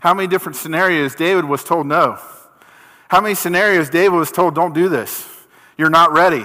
how 0.00 0.12
many 0.12 0.28
different 0.28 0.56
scenarios 0.56 1.14
David 1.14 1.44
was 1.46 1.64
told 1.64 1.86
no. 1.86 2.18
How 3.08 3.20
many 3.20 3.34
scenarios 3.34 3.88
David 3.88 4.16
was 4.16 4.30
told, 4.30 4.54
don't 4.54 4.74
do 4.74 4.88
this. 4.88 5.28
You're 5.78 5.90
not 5.90 6.12
ready. 6.12 6.44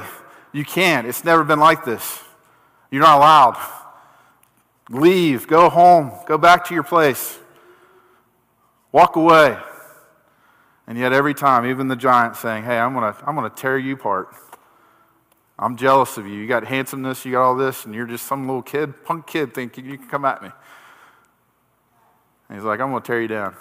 You 0.51 0.65
can't. 0.65 1.07
It's 1.07 1.23
never 1.23 1.43
been 1.43 1.59
like 1.59 1.85
this. 1.85 2.23
You're 2.89 3.03
not 3.03 3.17
allowed. 3.17 3.57
Leave, 4.89 5.47
go 5.47 5.69
home, 5.69 6.11
go 6.27 6.37
back 6.37 6.65
to 6.65 6.73
your 6.73 6.83
place, 6.83 7.39
walk 8.91 9.15
away. 9.15 9.57
And 10.87 10.97
yet, 10.97 11.13
every 11.13 11.33
time, 11.33 11.65
even 11.65 11.87
the 11.87 11.95
giant 11.95 12.35
saying, 12.35 12.65
Hey, 12.65 12.77
I'm 12.77 12.93
going 12.93 13.13
to 13.13 13.19
I'm 13.25 13.35
going 13.35 13.49
to 13.49 13.55
tear 13.55 13.77
you 13.77 13.93
apart. 13.93 14.35
I'm 15.57 15.77
jealous 15.77 16.17
of 16.17 16.25
you. 16.27 16.33
You 16.33 16.47
got 16.47 16.65
handsomeness, 16.65 17.23
you 17.23 17.33
got 17.33 17.43
all 17.43 17.55
this, 17.55 17.85
and 17.85 17.93
you're 17.93 18.07
just 18.07 18.25
some 18.25 18.47
little 18.47 18.63
kid, 18.63 19.05
punk 19.05 19.27
kid, 19.27 19.53
thinking 19.53 19.85
you 19.85 19.97
can 19.97 20.07
come 20.07 20.25
at 20.25 20.41
me. 20.41 20.49
And 22.49 22.57
he's 22.57 22.65
like, 22.65 22.81
I'm 22.81 22.89
going 22.89 23.01
to 23.01 23.07
tear 23.07 23.21
you 23.21 23.27
down. 23.27 23.55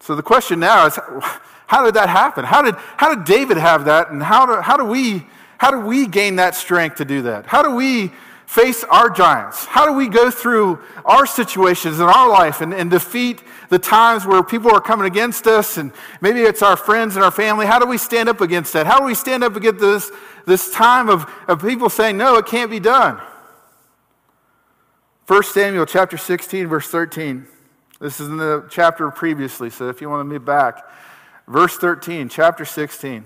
So 0.00 0.14
the 0.14 0.22
question 0.22 0.60
now 0.60 0.86
is 0.86 0.98
how 1.66 1.84
did 1.84 1.94
that 1.94 2.08
happen? 2.08 2.44
How 2.44 2.62
did, 2.62 2.74
how 2.96 3.14
did 3.14 3.24
David 3.24 3.56
have 3.56 3.84
that? 3.86 4.10
And 4.10 4.22
how 4.22 4.46
do, 4.46 4.60
how, 4.60 4.76
do 4.76 4.84
we, 4.84 5.26
how 5.58 5.70
do 5.70 5.80
we 5.80 6.06
gain 6.06 6.36
that 6.36 6.54
strength 6.54 6.96
to 6.96 7.04
do 7.04 7.22
that? 7.22 7.46
How 7.46 7.62
do 7.62 7.74
we 7.74 8.12
face 8.46 8.82
our 8.84 9.10
giants? 9.10 9.66
How 9.66 9.84
do 9.84 9.92
we 9.92 10.08
go 10.08 10.30
through 10.30 10.78
our 11.04 11.26
situations 11.26 12.00
in 12.00 12.06
our 12.06 12.30
life 12.30 12.62
and, 12.62 12.72
and 12.72 12.90
defeat 12.90 13.42
the 13.68 13.78
times 13.78 14.24
where 14.24 14.42
people 14.42 14.74
are 14.74 14.80
coming 14.80 15.06
against 15.06 15.46
us 15.46 15.76
and 15.76 15.92
maybe 16.22 16.40
it's 16.40 16.62
our 16.62 16.74
friends 16.74 17.16
and 17.16 17.24
our 17.24 17.30
family? 17.30 17.66
How 17.66 17.78
do 17.78 17.86
we 17.86 17.98
stand 17.98 18.30
up 18.30 18.40
against 18.40 18.72
that? 18.72 18.86
How 18.86 18.98
do 18.98 19.04
we 19.04 19.14
stand 19.14 19.44
up 19.44 19.54
against 19.54 19.80
this, 19.80 20.10
this 20.46 20.72
time 20.72 21.10
of, 21.10 21.30
of 21.46 21.60
people 21.60 21.90
saying, 21.90 22.16
no, 22.16 22.36
it 22.36 22.46
can't 22.46 22.70
be 22.70 22.80
done? 22.80 23.20
1 25.26 25.42
Samuel 25.42 25.84
chapter 25.84 26.16
16, 26.16 26.66
verse 26.68 26.88
13. 26.88 27.46
This 28.00 28.20
is 28.20 28.28
in 28.28 28.36
the 28.36 28.66
chapter 28.70 29.10
previously, 29.10 29.70
so 29.70 29.88
if 29.88 30.00
you 30.00 30.08
want 30.08 30.20
to 30.20 30.24
move 30.24 30.44
back. 30.44 30.88
Verse 31.46 31.76
13, 31.76 32.28
chapter 32.28 32.64
16 32.64 33.24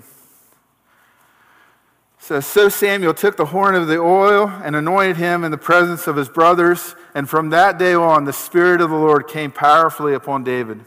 says, 2.22 2.46
So 2.46 2.68
Samuel 2.68 3.14
took 3.14 3.37
the 3.37 3.46
horn 3.46 3.74
of 3.74 3.88
the 3.88 3.98
oil 3.98 4.48
and 4.64 4.76
anointed 4.76 5.16
him 5.16 5.44
in 5.44 5.50
the 5.50 5.58
presence 5.58 6.06
of 6.06 6.16
his 6.16 6.28
brothers. 6.28 6.94
And 7.14 7.28
from 7.28 7.50
that 7.50 7.78
day 7.78 7.94
on, 7.94 8.24
the 8.24 8.32
Spirit 8.32 8.80
of 8.80 8.90
the 8.90 8.96
Lord 8.96 9.26
came 9.26 9.50
powerfully 9.50 10.14
upon 10.14 10.44
David. 10.44 10.80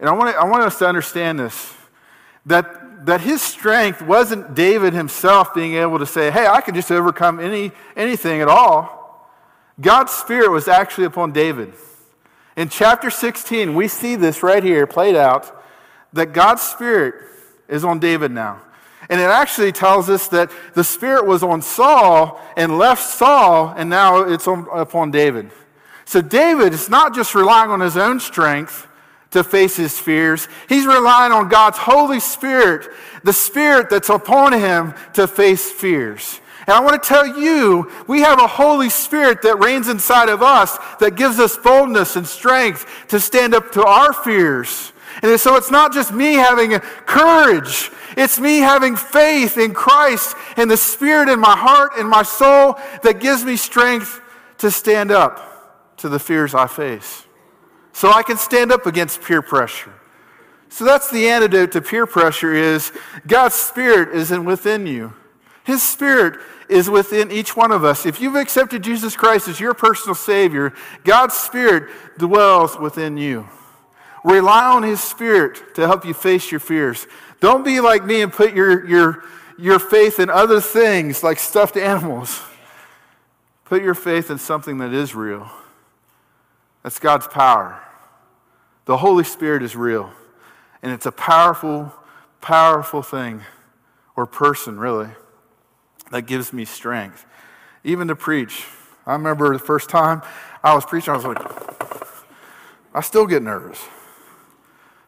And 0.00 0.08
I 0.08 0.12
want, 0.12 0.34
to, 0.34 0.40
I 0.40 0.44
want 0.44 0.62
us 0.62 0.78
to 0.80 0.88
understand 0.88 1.38
this 1.38 1.74
that, 2.46 3.06
that 3.06 3.20
his 3.20 3.42
strength 3.42 4.02
wasn't 4.02 4.54
David 4.54 4.92
himself 4.92 5.54
being 5.54 5.74
able 5.74 5.98
to 5.98 6.06
say, 6.06 6.30
Hey, 6.30 6.46
I 6.46 6.60
can 6.60 6.74
just 6.74 6.90
overcome 6.90 7.38
any, 7.38 7.70
anything 7.96 8.40
at 8.40 8.48
all. 8.48 9.28
God's 9.80 10.12
Spirit 10.12 10.50
was 10.50 10.68
actually 10.68 11.04
upon 11.04 11.32
David. 11.32 11.72
In 12.56 12.68
chapter 12.68 13.10
16, 13.10 13.74
we 13.74 13.88
see 13.88 14.16
this 14.16 14.42
right 14.42 14.62
here 14.62 14.86
played 14.86 15.16
out 15.16 15.64
that 16.12 16.32
God's 16.32 16.62
Spirit 16.62 17.14
is 17.68 17.84
on 17.84 18.00
David 18.00 18.32
now. 18.32 18.60
And 19.08 19.20
it 19.20 19.24
actually 19.24 19.72
tells 19.72 20.08
us 20.08 20.28
that 20.28 20.50
the 20.74 20.84
Spirit 20.84 21.26
was 21.26 21.42
on 21.42 21.62
Saul 21.62 22.40
and 22.56 22.78
left 22.78 23.02
Saul, 23.02 23.74
and 23.76 23.88
now 23.88 24.22
it's 24.22 24.46
on, 24.46 24.66
upon 24.72 25.10
David. 25.10 25.50
So 26.04 26.20
David 26.20 26.72
is 26.72 26.88
not 26.88 27.14
just 27.14 27.34
relying 27.34 27.70
on 27.70 27.80
his 27.80 27.96
own 27.96 28.20
strength 28.20 28.86
to 29.30 29.44
face 29.44 29.76
his 29.76 29.98
fears, 29.98 30.48
he's 30.68 30.86
relying 30.86 31.32
on 31.32 31.48
God's 31.48 31.78
Holy 31.78 32.18
Spirit, 32.18 32.88
the 33.22 33.32
Spirit 33.32 33.88
that's 33.88 34.08
upon 34.08 34.52
him 34.52 34.92
to 35.14 35.28
face 35.28 35.70
fears. 35.70 36.40
And 36.66 36.70
I 36.70 36.80
want 36.80 37.02
to 37.02 37.08
tell 37.08 37.26
you, 37.26 37.90
we 38.06 38.20
have 38.20 38.38
a 38.38 38.46
Holy 38.46 38.90
Spirit 38.90 39.42
that 39.42 39.58
reigns 39.58 39.88
inside 39.88 40.28
of 40.28 40.42
us 40.42 40.78
that 40.98 41.16
gives 41.16 41.38
us 41.38 41.56
boldness 41.56 42.16
and 42.16 42.26
strength 42.26 42.86
to 43.08 43.18
stand 43.18 43.54
up 43.54 43.72
to 43.72 43.84
our 43.84 44.12
fears. 44.12 44.92
And 45.22 45.38
so 45.40 45.56
it's 45.56 45.70
not 45.70 45.92
just 45.92 46.12
me 46.12 46.34
having 46.34 46.78
courage, 47.06 47.90
it's 48.16 48.38
me 48.38 48.58
having 48.58 48.96
faith 48.96 49.58
in 49.58 49.74
Christ 49.74 50.36
and 50.56 50.70
the 50.70 50.76
Spirit 50.76 51.28
in 51.28 51.40
my 51.40 51.56
heart 51.56 51.92
and 51.98 52.08
my 52.08 52.22
soul 52.22 52.78
that 53.02 53.20
gives 53.20 53.44
me 53.44 53.56
strength 53.56 54.20
to 54.58 54.70
stand 54.70 55.10
up 55.10 55.96
to 55.98 56.08
the 56.08 56.18
fears 56.18 56.54
I 56.54 56.66
face. 56.66 57.26
So 57.92 58.10
I 58.10 58.22
can 58.22 58.36
stand 58.36 58.72
up 58.72 58.86
against 58.86 59.22
peer 59.22 59.42
pressure. 59.42 59.92
So 60.68 60.84
that's 60.84 61.10
the 61.10 61.28
antidote 61.28 61.72
to 61.72 61.82
peer 61.82 62.06
pressure 62.06 62.54
is 62.54 62.92
God's 63.26 63.56
Spirit 63.56 64.14
is 64.14 64.30
in 64.30 64.44
within 64.44 64.86
you. 64.86 65.12
His 65.64 65.82
Spirit 65.82 66.40
is 66.68 66.88
within 66.88 67.30
each 67.30 67.56
one 67.56 67.72
of 67.72 67.84
us. 67.84 68.06
If 68.06 68.20
you've 68.20 68.36
accepted 68.36 68.82
Jesus 68.82 69.16
Christ 69.16 69.48
as 69.48 69.60
your 69.60 69.74
personal 69.74 70.14
Savior, 70.14 70.72
God's 71.04 71.34
Spirit 71.34 71.90
dwells 72.18 72.78
within 72.78 73.16
you. 73.16 73.48
Rely 74.24 74.64
on 74.66 74.82
His 74.82 75.00
Spirit 75.00 75.74
to 75.74 75.86
help 75.86 76.04
you 76.04 76.14
face 76.14 76.50
your 76.50 76.60
fears. 76.60 77.06
Don't 77.40 77.64
be 77.64 77.80
like 77.80 78.04
me 78.04 78.22
and 78.22 78.32
put 78.32 78.54
your, 78.54 78.86
your, 78.86 79.24
your 79.58 79.78
faith 79.78 80.20
in 80.20 80.30
other 80.30 80.60
things 80.60 81.22
like 81.22 81.38
stuffed 81.38 81.76
animals. 81.76 82.42
Put 83.64 83.82
your 83.82 83.94
faith 83.94 84.30
in 84.30 84.38
something 84.38 84.78
that 84.78 84.92
is 84.92 85.14
real. 85.14 85.50
That's 86.82 86.98
God's 86.98 87.26
power. 87.26 87.82
The 88.86 88.96
Holy 88.96 89.24
Spirit 89.24 89.62
is 89.62 89.76
real. 89.76 90.10
And 90.82 90.92
it's 90.92 91.06
a 91.06 91.12
powerful, 91.12 91.92
powerful 92.40 93.02
thing, 93.02 93.42
or 94.16 94.26
person, 94.26 94.78
really 94.78 95.10
that 96.10 96.22
gives 96.22 96.52
me 96.52 96.64
strength, 96.64 97.24
even 97.84 98.08
to 98.08 98.16
preach. 98.16 98.66
I 99.06 99.12
remember 99.12 99.52
the 99.52 99.58
first 99.58 99.88
time 99.88 100.22
I 100.62 100.74
was 100.74 100.84
preaching, 100.84 101.12
I 101.12 101.16
was 101.16 101.24
like, 101.24 101.38
I 102.94 103.00
still 103.00 103.26
get 103.26 103.42
nervous. 103.42 103.80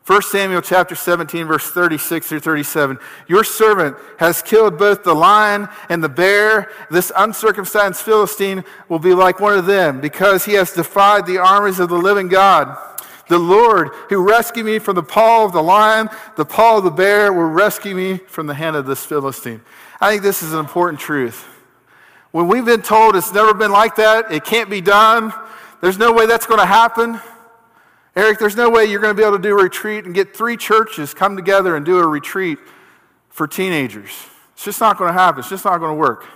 1 0.07 0.23
Samuel 0.23 0.63
chapter 0.63 0.97
17, 0.97 1.47
verse 1.47 1.71
36 1.71 2.27
through 2.27 2.41
37. 2.41 2.99
Your 3.29 3.45
servant 3.45 3.97
has 4.19 4.43
killed 4.43 4.77
both 4.77 5.05
the 5.05 5.15
lion 5.15 5.69
and 5.89 6.03
the 6.03 6.09
bear. 6.09 6.73
This 6.91 7.13
uncircumcised 7.17 8.01
Philistine 8.01 8.65
will 8.89 8.99
be 8.99 9.15
like 9.15 9.39
one 9.39 9.57
of 9.57 9.67
them 9.67 10.01
because 10.01 10.45
he 10.45 10.55
has 10.55 10.73
defied 10.73 11.25
the 11.25 11.39
armies 11.39 11.79
of 11.79 11.89
the 11.89 11.97
living 11.97 12.27
God. 12.27 12.77
The 13.29 13.39
Lord 13.39 13.91
who 14.09 14.29
rescued 14.29 14.67
me 14.67 14.81
from 14.81 14.97
the 14.97 15.05
paw 15.05 15.45
of 15.45 15.53
the 15.53 15.63
lion, 15.63 16.09
the 16.37 16.45
paw 16.45 16.79
of 16.79 16.85
the 16.85 16.91
bear, 16.91 17.33
will 17.33 17.45
rescue 17.45 17.95
me 17.95 18.19
from 18.19 18.49
the 18.49 18.55
hand 18.55 18.75
of 18.75 18.87
this 18.87 19.07
Philistine. 19.07 19.61
I 20.03 20.11
think 20.11 20.25
this 20.25 20.43
is 20.43 20.53
an 20.53 20.59
important 20.59 20.99
truth. 20.99 21.47
When 22.33 22.49
we've 22.49 22.65
been 22.65 22.83
told 22.83 23.15
it's 23.15 23.33
never 23.33 23.55
been 23.55 23.71
like 23.71 23.95
that, 23.97 24.33
it 24.33 24.45
can't 24.45 24.69
be 24.69 24.81
done, 24.81 25.33
there's 25.81 25.97
no 25.97 26.13
way 26.13 26.27
that's 26.27 26.45
going 26.45 26.59
to 26.59 26.67
happen. 26.67 27.21
Eric, 28.17 28.41
there's 28.41 28.57
no 28.57 28.69
way 28.69 28.85
you're 28.87 29.01
going 29.01 29.15
to 29.15 29.17
be 29.17 29.25
able 29.25 29.37
to 29.37 29.43
do 29.43 29.57
a 29.57 29.63
retreat 29.63 30.05
and 30.05 30.13
get 30.13 30.37
three 30.37 30.57
churches 30.57 31.15
come 31.15 31.37
together 31.37 31.77
and 31.77 31.87
do 31.87 32.01
a 32.01 32.07
retreat 32.07 32.59
for 33.29 33.47
teenagers. 33.47 34.11
It's 34.55 34.65
just 34.65 34.81
not 34.81 34.99
going 34.99 35.07
to 35.07 35.13
happen. 35.17 35.39
It's 35.39 35.49
just 35.49 35.65
not 35.65 35.79
going 35.79 35.93
to 35.93 36.01
work. 36.01 36.27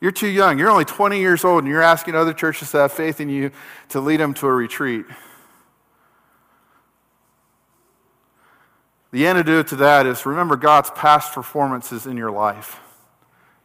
You're 0.00 0.10
too 0.10 0.26
young. 0.26 0.58
You're 0.58 0.70
only 0.70 0.84
20 0.84 1.20
years 1.20 1.44
old, 1.44 1.62
and 1.62 1.68
you're 1.70 1.80
asking 1.80 2.16
other 2.16 2.32
churches 2.32 2.72
to 2.72 2.78
have 2.78 2.92
faith 2.92 3.20
in 3.20 3.28
you 3.28 3.52
to 3.90 4.00
lead 4.00 4.18
them 4.18 4.34
to 4.34 4.48
a 4.48 4.52
retreat. 4.52 5.06
The 9.12 9.26
antidote 9.26 9.68
to 9.68 9.76
that 9.76 10.06
is 10.06 10.24
remember 10.24 10.56
God's 10.56 10.90
past 10.90 11.34
performances 11.34 12.06
in 12.06 12.16
your 12.16 12.30
life. 12.30 12.80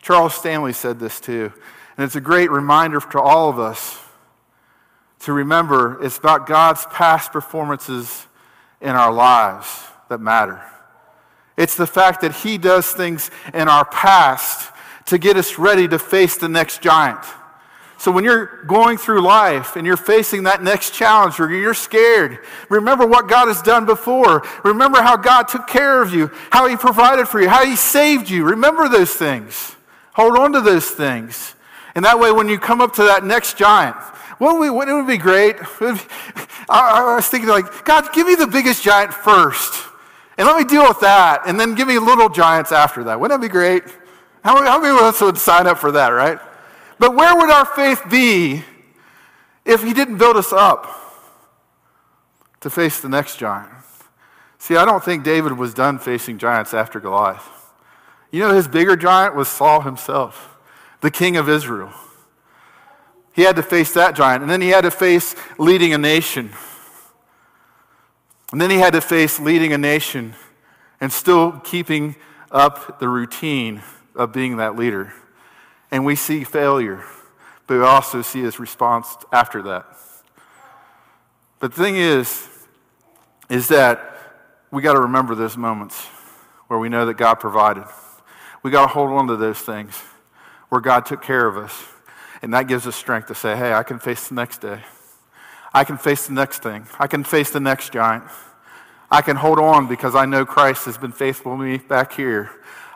Charles 0.02 0.36
Stanley 0.36 0.74
said 0.74 1.00
this 1.00 1.20
too, 1.20 1.52
and 1.98 2.06
it's 2.06 2.16
a 2.16 2.22
great 2.22 2.52
reminder 2.52 3.00
to 3.00 3.20
all 3.20 3.50
of 3.50 3.58
us 3.58 4.00
to 5.22 5.34
remember 5.34 6.04
it's 6.04 6.18
about 6.18 6.48
God's 6.48 6.86
past 6.88 7.32
performances 7.32 8.28
in 8.82 8.90
our 8.90 9.12
lives 9.12 9.86
that 10.10 10.20
matter. 10.20 10.62
It's 11.56 11.76
the 11.76 11.88
fact 11.88 12.22
that 12.22 12.36
He 12.36 12.58
does 12.58 12.92
things 12.92 13.32
in 13.54 13.68
our 13.68 13.86
past 13.86 14.72
to 15.08 15.18
get 15.18 15.38
us 15.38 15.58
ready 15.58 15.88
to 15.88 15.98
face 15.98 16.38
the 16.38 16.50
next 16.50 16.82
giant. 16.82 17.24
So 18.00 18.12
when 18.12 18.24
you're 18.24 18.64
going 18.66 18.98
through 18.98 19.22
life 19.22 19.76
and 19.76 19.86
you're 19.86 19.98
facing 19.98 20.44
that 20.44 20.62
next 20.62 20.94
challenge 20.94 21.40
or 21.40 21.52
you're 21.52 21.74
scared, 21.74 22.40
remember 22.70 23.08
what 23.08 23.28
God 23.28 23.48
has 23.48 23.62
done 23.62 23.86
before. 23.86 24.46
Remember 24.64 25.02
how 25.02 25.18
God 25.18 25.48
took 25.48 25.68
care 25.68 26.02
of 26.02 26.14
you, 26.14 26.30
how 26.52 26.68
He 26.68 26.76
provided 26.76 27.28
for 27.28 27.42
you, 27.42 27.50
how 27.50 27.66
He 27.66 27.76
saved 27.76 28.30
you. 28.30 28.46
Remember 28.46 28.88
those 28.88 29.14
things. 29.14 29.76
Hold 30.14 30.38
on 30.38 30.54
to 30.54 30.62
those 30.62 30.88
things. 30.88 31.56
And 31.96 32.06
that 32.06 32.20
way, 32.20 32.32
when 32.32 32.48
you 32.48 32.60
come 32.60 32.82
up 32.82 32.94
to 32.96 33.04
that 33.04 33.24
next 33.24 33.58
giant, 33.58 33.96
wouldn't, 34.40 34.60
we, 34.60 34.70
wouldn't 34.70 34.96
it 34.96 35.02
would 35.02 35.08
be 35.08 35.18
great? 35.18 35.56
I, 36.70 37.12
I 37.12 37.16
was 37.16 37.28
thinking, 37.28 37.50
like, 37.50 37.84
God, 37.84 38.14
give 38.14 38.28
me 38.28 38.36
the 38.36 38.46
biggest 38.46 38.84
giant 38.84 39.12
first. 39.12 39.86
And 40.38 40.46
let 40.46 40.56
me 40.56 40.64
deal 40.64 40.88
with 40.88 41.00
that. 41.00 41.42
And 41.48 41.60
then 41.60 41.74
give 41.74 41.88
me 41.88 41.98
little 41.98 42.30
giants 42.30 42.72
after 42.72 43.04
that. 43.06 43.20
Wouldn't 43.20 43.42
that 43.42 43.46
be 43.46 43.52
great? 43.52 43.84
How, 44.44 44.64
how 44.64 44.80
many 44.80 44.96
of 44.96 45.02
us 45.02 45.20
would 45.22 45.40
sign 45.40 45.66
up 45.66 45.80
for 45.80 45.92
that, 45.94 46.10
right? 46.10 46.40
But 47.00 47.16
where 47.16 47.36
would 47.36 47.50
our 47.50 47.66
faith 47.66 48.02
be 48.10 48.64
if 49.66 49.84
He 49.84 49.94
didn't 49.94 50.18
build 50.18 50.38
us 50.38 50.52
up 50.52 50.88
to 52.62 52.70
face 52.70 53.00
the 53.00 53.10
next 53.10 53.38
giant? 53.38 53.72
See, 54.60 54.76
I 54.76 54.86
don't 54.86 55.04
think 55.04 55.24
David 55.24 55.54
was 55.54 55.74
done 55.74 56.00
facing 56.00 56.38
giants 56.38 56.74
after 56.74 57.00
Goliath. 57.00 57.48
You 58.32 58.42
know, 58.42 58.54
his 58.54 58.68
bigger 58.68 58.96
giant 58.96 59.36
was 59.36 59.48
Saul 59.48 59.82
himself, 59.82 60.58
the 61.02 61.12
king 61.12 61.38
of 61.38 61.48
Israel. 61.48 61.94
He 63.34 63.44
had 63.44 63.56
to 63.56 63.64
face 63.64 63.94
that 63.94 64.16
giant, 64.16 64.42
and 64.42 64.52
then 64.52 64.62
he 64.62 64.70
had 64.70 64.82
to 64.82 64.92
face 64.92 65.36
leading 65.58 65.94
a 65.94 65.98
nation. 65.98 66.52
And 68.52 68.60
then 68.60 68.70
he 68.70 68.78
had 68.78 68.94
to 68.94 69.02
face 69.02 69.40
leading 69.40 69.74
a 69.74 69.78
nation 69.78 70.34
and 71.00 71.14
still 71.14 71.60
keeping 71.64 72.16
up 72.52 73.00
the 73.00 73.08
routine 73.08 73.84
of 74.16 74.34
being 74.34 74.58
that 74.58 74.76
leader 74.76 75.14
and 75.92 76.06
we 76.06 76.16
see 76.16 76.44
failure, 76.44 77.04
but 77.66 77.78
we 77.78 77.84
also 77.84 78.22
see 78.22 78.42
his 78.42 78.60
response 78.60 79.16
after 79.32 79.62
that. 79.64 79.86
But 81.60 81.74
the 81.74 81.84
thing 81.84 81.96
is, 81.96 82.48
is 83.50 83.70
that 83.70 84.18
we 84.72 84.82
got 84.82 84.94
to 84.94 85.02
remember 85.02 85.34
those 85.34 85.58
moments 85.58 86.06
where 86.68 86.80
we 86.80 86.90
know 86.90 87.06
that 87.06 87.16
God 87.16 87.36
provided. 87.36 87.86
We 88.62 88.72
got 88.72 88.88
to 88.88 88.94
hold 88.94 89.12
on 89.12 89.28
to 89.28 89.38
those 89.38 89.60
things 89.60 89.96
where 90.70 90.82
God 90.82 91.06
took 91.06 91.22
care 91.22 91.48
of 91.48 91.58
us. 91.58 91.74
And 92.42 92.54
that 92.54 92.68
gives 92.68 92.86
us 92.86 92.96
strength 92.96 93.28
to 93.30 93.36
say, 93.36 93.56
hey, 93.56 93.74
I 93.74 93.84
can 93.84 94.00
face 94.00 94.28
the 94.28 94.36
next 94.36 94.62
day. 94.62 94.84
I 95.74 95.84
can 95.84 95.98
face 95.98 96.28
the 96.28 96.34
next 96.34 96.62
thing. 96.62 96.88
I 97.00 97.08
can 97.08 97.24
face 97.24 97.50
the 97.50 97.60
next 97.60 97.94
giant. 97.94 98.26
I 99.10 99.22
can 99.22 99.38
hold 99.38 99.60
on 99.60 99.88
because 99.88 100.16
I 100.16 100.26
know 100.26 100.46
Christ 100.46 100.86
has 100.86 100.98
been 100.98 101.14
faithful 101.14 101.56
to 101.56 101.64
me 101.64 101.78
back 101.78 102.14
here. 102.14 102.52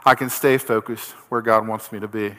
I 0.05 0.15
can 0.15 0.29
stay 0.29 0.57
focused 0.57 1.11
where 1.29 1.41
God 1.41 1.67
wants 1.67 1.91
me 1.91 1.99
to 1.99 2.07
be. 2.07 2.35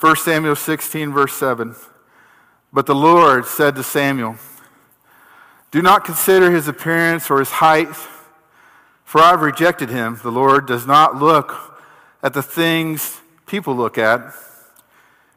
1 0.00 0.16
Samuel 0.16 0.56
16, 0.56 1.12
verse 1.12 1.34
7. 1.34 1.74
But 2.72 2.86
the 2.86 2.94
Lord 2.94 3.44
said 3.44 3.74
to 3.74 3.82
Samuel, 3.82 4.36
Do 5.70 5.82
not 5.82 6.04
consider 6.04 6.50
his 6.50 6.68
appearance 6.68 7.30
or 7.30 7.38
his 7.38 7.50
height, 7.50 7.94
for 9.04 9.20
I 9.20 9.30
have 9.30 9.42
rejected 9.42 9.90
him. 9.90 10.18
The 10.22 10.32
Lord 10.32 10.66
does 10.66 10.86
not 10.86 11.16
look 11.16 11.54
at 12.22 12.32
the 12.32 12.42
things 12.42 13.20
people 13.46 13.76
look 13.76 13.98
at. 13.98 14.32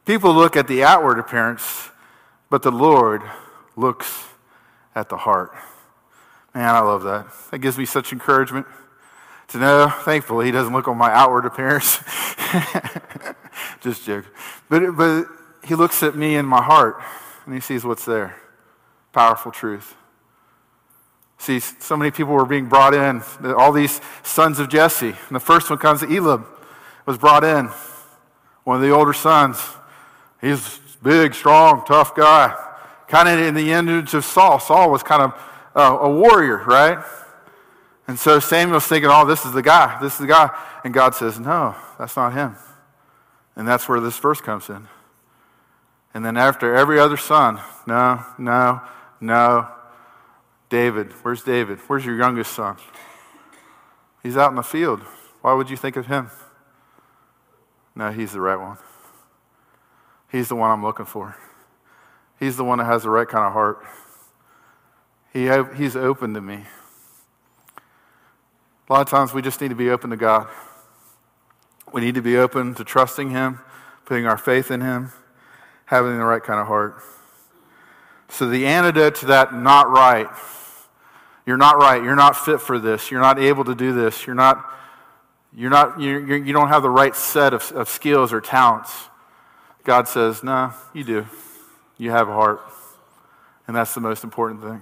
People 0.06 0.34
look 0.34 0.56
at 0.56 0.70
the 0.70 0.82
outward 0.82 1.20
appearance, 1.20 1.90
but 2.50 2.62
the 2.62 2.72
Lord 2.72 3.22
looks 3.76 4.28
at 4.96 5.10
the 5.10 5.18
heart. 5.18 5.52
Man, 6.56 6.70
I 6.70 6.80
love 6.80 7.04
that. 7.04 7.26
That 7.52 7.60
gives 7.60 7.78
me 7.78 7.86
such 7.86 8.14
encouragement 8.14 8.66
to 9.50 9.58
know, 9.58 9.90
thankfully, 9.90 10.46
he 10.46 10.52
doesn't 10.52 10.74
look 10.74 10.88
on 10.88 10.98
my 10.98 11.12
outward 11.12 11.46
appearance. 11.46 12.00
Just 13.82 14.06
joke. 14.06 14.26
But, 14.70 14.96
but 14.96 15.28
he 15.64 15.76
looks 15.76 16.04
at 16.04 16.16
me 16.16 16.36
in 16.36 16.46
my 16.46 16.62
heart 16.62 17.02
and 17.46 17.54
he 17.54 17.60
sees 17.60 17.84
what's 17.84 18.06
there. 18.06 18.40
Powerful 19.12 19.52
truth. 19.52 19.96
See, 21.38 21.60
so 21.60 21.98
many 21.98 22.10
people 22.10 22.34
were 22.34 22.46
being 22.46 22.68
brought 22.68 22.94
in, 22.94 23.22
all 23.58 23.74
these 23.74 24.00
sons 24.24 24.60
of 24.60 24.70
Jesse. 24.70 25.10
And 25.10 25.36
the 25.36 25.42
first 25.42 25.70
one 25.70 25.78
comes, 25.78 26.02
Eliab, 26.02 26.46
was 27.06 27.18
brought 27.18 27.44
in. 27.44 27.70
One 28.64 28.78
of 28.78 28.82
the 28.82 28.92
older 28.92 29.12
sons. 29.12 29.62
He's 30.40 30.80
big, 31.02 31.34
strong, 31.34 31.84
tough 31.86 32.16
guy. 32.16 32.56
Kind 33.08 33.28
of 33.28 33.40
in 33.40 33.56
the 33.56 33.72
image 33.74 34.14
of 34.14 34.24
Saul. 34.24 34.60
Saul 34.60 34.90
was 34.90 35.04
kind 35.04 35.22
of 35.22 35.34
uh, 35.76 35.98
a 36.02 36.10
warrior, 36.10 36.64
right? 36.64 37.04
And 38.08 38.18
so 38.18 38.40
Samuel's 38.40 38.88
thinking, 38.88 39.10
oh, 39.12 39.26
this 39.26 39.46
is 39.46 39.52
the 39.52 39.62
guy. 39.62 39.98
This 40.02 40.14
is 40.14 40.20
the 40.20 40.28
guy. 40.28 40.50
And 40.84 40.94
God 40.94 41.14
says, 41.16 41.40
no, 41.40 41.76
that's 41.98 42.16
not 42.16 42.34
him. 42.34 42.56
And 43.56 43.68
that's 43.68 43.88
where 43.88 44.00
this 44.00 44.18
verse 44.18 44.42
comes 44.42 44.70
in. 44.70 44.88
And 46.14 46.26
then 46.26 46.38
after 46.38 46.76
every 46.76 47.00
other 47.00 47.18
son, 47.18 47.60
no, 47.88 48.24
no, 48.38 48.82
no. 49.20 49.68
David, 50.70 51.12
where's 51.22 51.44
David? 51.44 51.80
Where's 51.88 52.06
your 52.06 52.16
youngest 52.16 52.54
son? 52.54 52.78
He's 54.24 54.38
out 54.38 54.50
in 54.50 54.56
the 54.56 54.64
field. 54.64 55.02
Why 55.42 55.54
would 55.54 55.70
you 55.70 55.78
think 55.78 55.98
of 55.98 56.08
him? 56.08 56.32
No, 57.96 58.12
He's 58.12 58.32
the 58.32 58.42
right 58.42 58.60
one. 58.60 58.78
He's 60.32 60.50
the 60.50 60.56
one 60.56 60.72
I'm 60.72 60.84
looking 60.84 61.06
for. 61.06 61.36
He's 62.40 62.58
the 62.58 62.64
one 62.64 62.80
that 62.80 62.86
has 62.86 63.04
the 63.04 63.10
right 63.10 63.28
kind 63.28 63.46
of 63.46 63.54
heart. 63.54 63.86
He, 65.32 65.50
he's 65.78 65.96
open 65.96 66.34
to 66.34 66.42
me. 66.42 66.64
A 68.90 68.94
lot 68.94 69.02
of 69.02 69.10
times 69.10 69.34
we 69.34 69.42
just 69.42 69.62
need 69.62 69.70
to 69.70 69.76
be 69.76 69.90
open 69.90 70.10
to 70.10 70.18
God. 70.18 70.48
We 71.94 72.02
need 72.02 72.16
to 72.16 72.22
be 72.22 72.38
open 72.38 72.74
to 72.76 72.84
trusting 72.84 73.30
Him, 73.30 73.60
putting 74.06 74.26
our 74.26 74.38
faith 74.38 74.72
in 74.72 74.82
Him, 74.82 75.12
having 75.86 76.18
the 76.18 76.26
right 76.26 76.44
kind 76.44 76.60
of 76.60 76.68
heart. 76.68 77.02
So, 78.30 78.50
the 78.50 78.66
antidote 78.66 79.16
to 79.18 79.28
that 79.28 79.54
not 79.54 79.90
right, 79.92 80.28
you're 81.46 81.56
not 81.56 81.78
right, 81.78 82.04
you're 82.04 82.16
not 82.16 82.36
fit 82.36 82.60
for 82.60 82.80
this, 82.80 83.12
you're 83.12 83.22
not 83.22 83.38
able 83.38 83.64
to 83.66 83.76
do 83.76 83.94
this, 83.94 84.26
you're 84.26 84.36
not, 84.36 84.74
you're 85.56 85.70
not, 85.70 86.02
you're, 86.02 86.20
you're, 86.26 86.38
you 86.38 86.46
do 86.46 86.54
not 86.54 86.70
have 86.70 86.82
the 86.82 86.90
right 86.90 87.16
set 87.16 87.54
of, 87.54 87.72
of 87.74 87.88
skills 87.88 88.34
or 88.34 88.42
talents. 88.42 88.92
God 89.84 90.08
says, 90.08 90.44
No, 90.44 90.52
nah, 90.52 90.74
you 90.94 91.04
do. 91.04 91.28
You 92.00 92.10
have 92.10 92.28
a 92.28 92.34
heart. 92.34 92.62
And 93.68 93.76
that's 93.76 93.94
the 93.94 94.02
most 94.02 94.24
important 94.24 94.62
thing. 94.62 94.82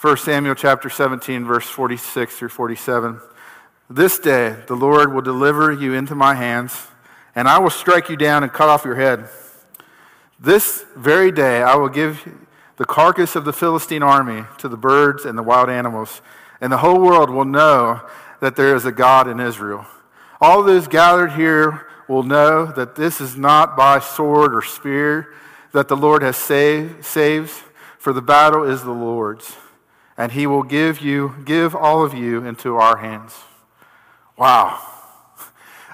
1 0.00 0.16
Samuel 0.18 0.54
chapter 0.54 0.88
17, 0.88 1.44
verse 1.44 1.66
46 1.66 2.36
through 2.36 2.48
47. 2.50 3.20
This 3.88 4.18
day 4.18 4.56
the 4.66 4.74
Lord 4.74 5.12
will 5.12 5.22
deliver 5.22 5.72
you 5.72 5.94
into 5.94 6.14
my 6.14 6.34
hands, 6.34 6.88
and 7.34 7.46
I 7.46 7.58
will 7.58 7.70
strike 7.70 8.08
you 8.08 8.16
down 8.16 8.42
and 8.42 8.52
cut 8.52 8.68
off 8.68 8.84
your 8.84 8.96
head. 8.96 9.28
This 10.40 10.84
very 10.96 11.30
day 11.30 11.62
I 11.62 11.76
will 11.76 11.88
give 11.88 12.28
the 12.76 12.84
carcass 12.84 13.36
of 13.36 13.44
the 13.44 13.52
Philistine 13.52 14.02
army 14.02 14.44
to 14.58 14.68
the 14.68 14.76
birds 14.76 15.24
and 15.24 15.38
the 15.38 15.42
wild 15.42 15.70
animals, 15.70 16.20
and 16.60 16.72
the 16.72 16.78
whole 16.78 17.00
world 17.00 17.30
will 17.30 17.44
know 17.44 18.00
that 18.40 18.56
there 18.56 18.74
is 18.74 18.84
a 18.84 18.92
God 18.92 19.28
in 19.28 19.40
Israel. 19.40 19.86
All 20.40 20.62
those 20.62 20.88
gathered 20.88 21.32
here 21.32 21.86
will 22.08 22.22
know 22.22 22.66
that 22.66 22.96
this 22.96 23.20
is 23.20 23.36
not 23.36 23.76
by 23.76 24.00
sword 24.00 24.54
or 24.54 24.62
spear 24.62 25.32
that 25.72 25.88
the 25.88 25.96
Lord 25.96 26.22
has 26.22 26.36
saved, 26.36 27.04
saves, 27.04 27.62
for 27.98 28.12
the 28.12 28.22
battle 28.22 28.64
is 28.64 28.82
the 28.82 28.92
Lord's 28.92 29.56
and 30.16 30.32
he 30.32 30.46
will 30.46 30.62
give 30.62 31.00
you, 31.00 31.34
give 31.44 31.74
all 31.74 32.04
of 32.04 32.14
you 32.14 32.44
into 32.44 32.76
our 32.76 32.96
hands. 32.96 33.34
Wow. 34.36 34.80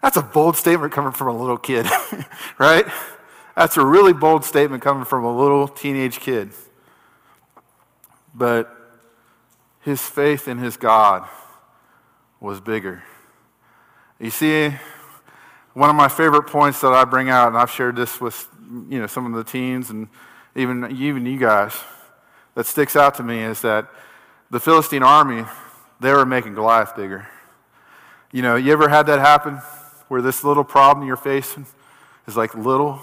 That's 0.03 0.17
a 0.17 0.23
bold 0.23 0.57
statement 0.57 0.93
coming 0.93 1.13
from 1.13 1.29
a 1.29 1.37
little 1.37 1.59
kid, 1.59 1.87
right? 2.59 2.87
That's 3.57 3.77
a 3.77 3.85
really 3.85 4.13
bold 4.13 4.45
statement 4.45 4.83
coming 4.83 5.05
from 5.05 5.25
a 5.25 5.37
little 5.37 5.69
teenage 5.69 6.19
kid. 6.19 6.51
But 8.35 8.75
his 9.81 10.01
faith 10.01 10.49
in 10.49 10.59
his 10.59 10.77
God 10.77 11.29
was 12.41 12.61
bigger. 12.61 13.05
You 14.19 14.31
see, 14.31 14.75
one 15.75 15.91
of 15.91 15.97
my 15.97 16.09
favorite 16.09 16.45
points 16.45 16.81
that 16.81 16.93
I 16.93 17.05
bring 17.05 17.29
out, 17.29 17.49
and 17.49 17.57
I've 17.57 17.71
shared 17.71 17.97
this 17.97 18.21
with 18.21 18.49
you 18.89 19.01
know 19.01 19.07
some 19.07 19.27
of 19.27 19.33
the 19.33 19.51
teens 19.51 19.91
and 19.91 20.09
even 20.57 20.97
even 20.97 21.27
you 21.27 21.39
guys, 21.39 21.75
that 22.55 22.67
sticks 22.67 22.97
out 22.97 23.15
to 23.17 23.23
me 23.23 23.41
is 23.41 23.61
that 23.63 23.89
the 24.51 24.61
Philistine 24.61 25.03
army, 25.03 25.45
they 26.01 26.13
were 26.13 26.27
making 26.27 26.55
Goliath 26.55 26.97
bigger. 26.97 27.29
You 28.35 28.41
know, 28.41 28.57
you 28.57 28.73
ever 28.73 28.89
had 28.89 29.07
that 29.09 29.19
happen? 29.19 29.57
Where 30.09 30.23
this 30.23 30.43
little 30.43 30.65
problem 30.65 31.07
you're 31.07 31.17
facing 31.17 31.67
is 32.27 32.35
like 32.35 32.55
little, 32.55 33.01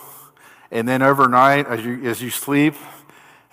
and 0.71 0.87
then 0.87 1.03
overnight, 1.03 1.67
as 1.67 1.85
you, 1.85 2.03
as 2.09 2.19
you 2.19 2.31
sleep 2.31 2.73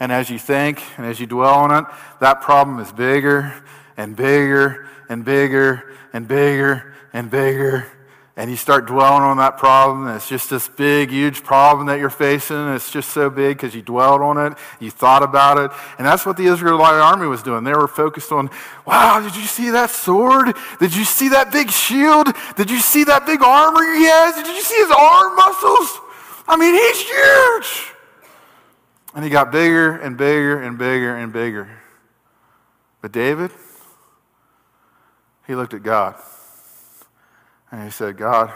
and 0.01 0.11
as 0.11 0.31
you 0.31 0.39
think 0.39 0.83
and 0.97 1.07
as 1.07 1.21
you 1.21 1.27
dwell 1.27 1.55
on 1.55 1.71
it, 1.71 1.85
that 2.21 2.41
problem 2.41 2.81
is 2.81 2.91
bigger 2.93 3.53
and 3.97 4.17
bigger 4.17 4.89
and 5.11 5.23
bigger 5.23 5.95
and 6.15 6.27
bigger 6.27 6.95
and 7.12 7.31
bigger 7.31 7.87
and 8.38 8.51
you 8.51 8.57
start 8.57 8.87
dwelling 8.87 9.22
on 9.22 9.38
that 9.38 9.57
problem, 9.57 10.07
and 10.07 10.16
it's 10.16 10.29
just 10.29 10.51
this 10.51 10.68
big, 10.68 11.11
huge 11.11 11.42
problem 11.42 11.87
that 11.87 11.99
you're 11.99 12.11
facing, 12.11 12.57
and 12.57 12.75
it's 12.75 12.90
just 12.90 13.09
so 13.11 13.31
big 13.31 13.57
because 13.57 13.75
you 13.75 13.81
dwelled 13.81 14.20
on 14.20 14.37
it, 14.37 14.59
you 14.79 14.90
thought 14.90 15.22
about 15.22 15.57
it. 15.57 15.70
And 15.96 16.07
that's 16.07 16.27
what 16.27 16.37
the 16.37 16.44
Israelite 16.44 16.94
army 16.94 17.27
was 17.27 17.42
doing. 17.42 17.64
They 17.64 17.72
were 17.72 17.88
focused 17.88 18.33
on, 18.33 18.51
wow, 18.85 19.20
did 19.20 19.35
you 19.37 19.46
see 19.46 19.70
that 19.70 19.88
sword? 19.88 20.55
Did 20.79 20.94
you 20.94 21.05
see 21.05 21.31
that 21.31 21.51
big 21.51 21.70
shield? 21.70 22.29
Did 22.57 22.70
you 22.70 22.79
see 22.79 23.05
that 23.05 23.25
big 23.25 23.42
armor 23.42 23.94
he 23.94 24.05
has? 24.05 24.35
Did 24.35 24.49
you 24.49 24.61
see 24.61 24.77
his 24.77 24.90
arm 24.90 25.35
muscles? 25.35 26.01
I 26.46 26.57
mean, 26.59 26.75
he's 26.75 27.01
huge. 27.01 27.92
And 29.14 29.25
he 29.25 29.31
got 29.31 29.51
bigger 29.51 29.92
and 29.96 30.14
bigger 30.18 30.61
and 30.61 30.77
bigger 30.77 31.16
and 31.16 31.33
bigger. 31.33 31.70
But 33.01 33.12
David, 33.12 33.51
he 35.46 35.55
looked 35.55 35.72
at 35.72 35.83
God. 35.83 36.16
And 37.77 37.85
he 37.85 37.91
said, 37.91 38.17
God, 38.17 38.55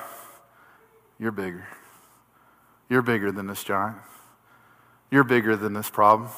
you're 1.19 1.31
bigger. 1.31 1.67
You're 2.89 3.03
bigger 3.03 3.31
than 3.31 3.49
this 3.49 3.63
giant. 3.63 3.99
You're 5.11 5.25
bigger 5.25 5.57
than 5.57 5.75
this 5.75 5.91
problem. 5.91 6.31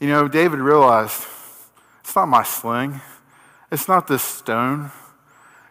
You 0.00 0.08
know, 0.08 0.26
David 0.26 0.60
realized 0.60 1.26
it's 2.00 2.16
not 2.16 2.28
my 2.28 2.42
sling, 2.42 3.02
it's 3.70 3.88
not 3.88 4.08
this 4.08 4.22
stone, 4.22 4.90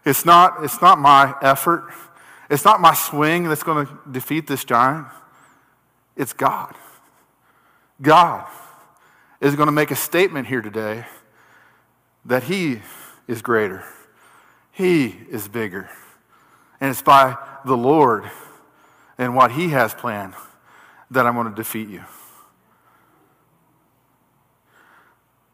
it's 0.05 0.25
not, 0.25 0.63
it's 0.63 0.79
not 0.79 0.99
my 0.99 1.33
effort, 1.41 1.91
it's 2.47 2.63
not 2.63 2.79
my 2.79 2.93
swing 2.93 3.49
that's 3.49 3.63
going 3.63 3.87
to 3.87 3.99
defeat 4.11 4.45
this 4.45 4.63
giant. 4.63 5.07
It's 6.15 6.33
God. 6.33 6.75
God 7.99 8.47
is 9.39 9.55
going 9.55 9.65
to 9.65 9.71
make 9.71 9.89
a 9.89 9.95
statement 9.95 10.45
here 10.45 10.61
today 10.61 11.07
that 12.25 12.43
He 12.43 12.83
is 13.27 13.41
greater. 13.41 13.83
He 14.71 15.17
is 15.29 15.47
bigger. 15.47 15.89
And 16.79 16.89
it's 16.89 17.01
by 17.01 17.37
the 17.65 17.77
Lord 17.77 18.29
and 19.17 19.35
what 19.35 19.51
He 19.51 19.69
has 19.69 19.93
planned 19.93 20.33
that 21.11 21.27
I'm 21.27 21.35
going 21.35 21.49
to 21.49 21.55
defeat 21.55 21.89
you. 21.89 22.03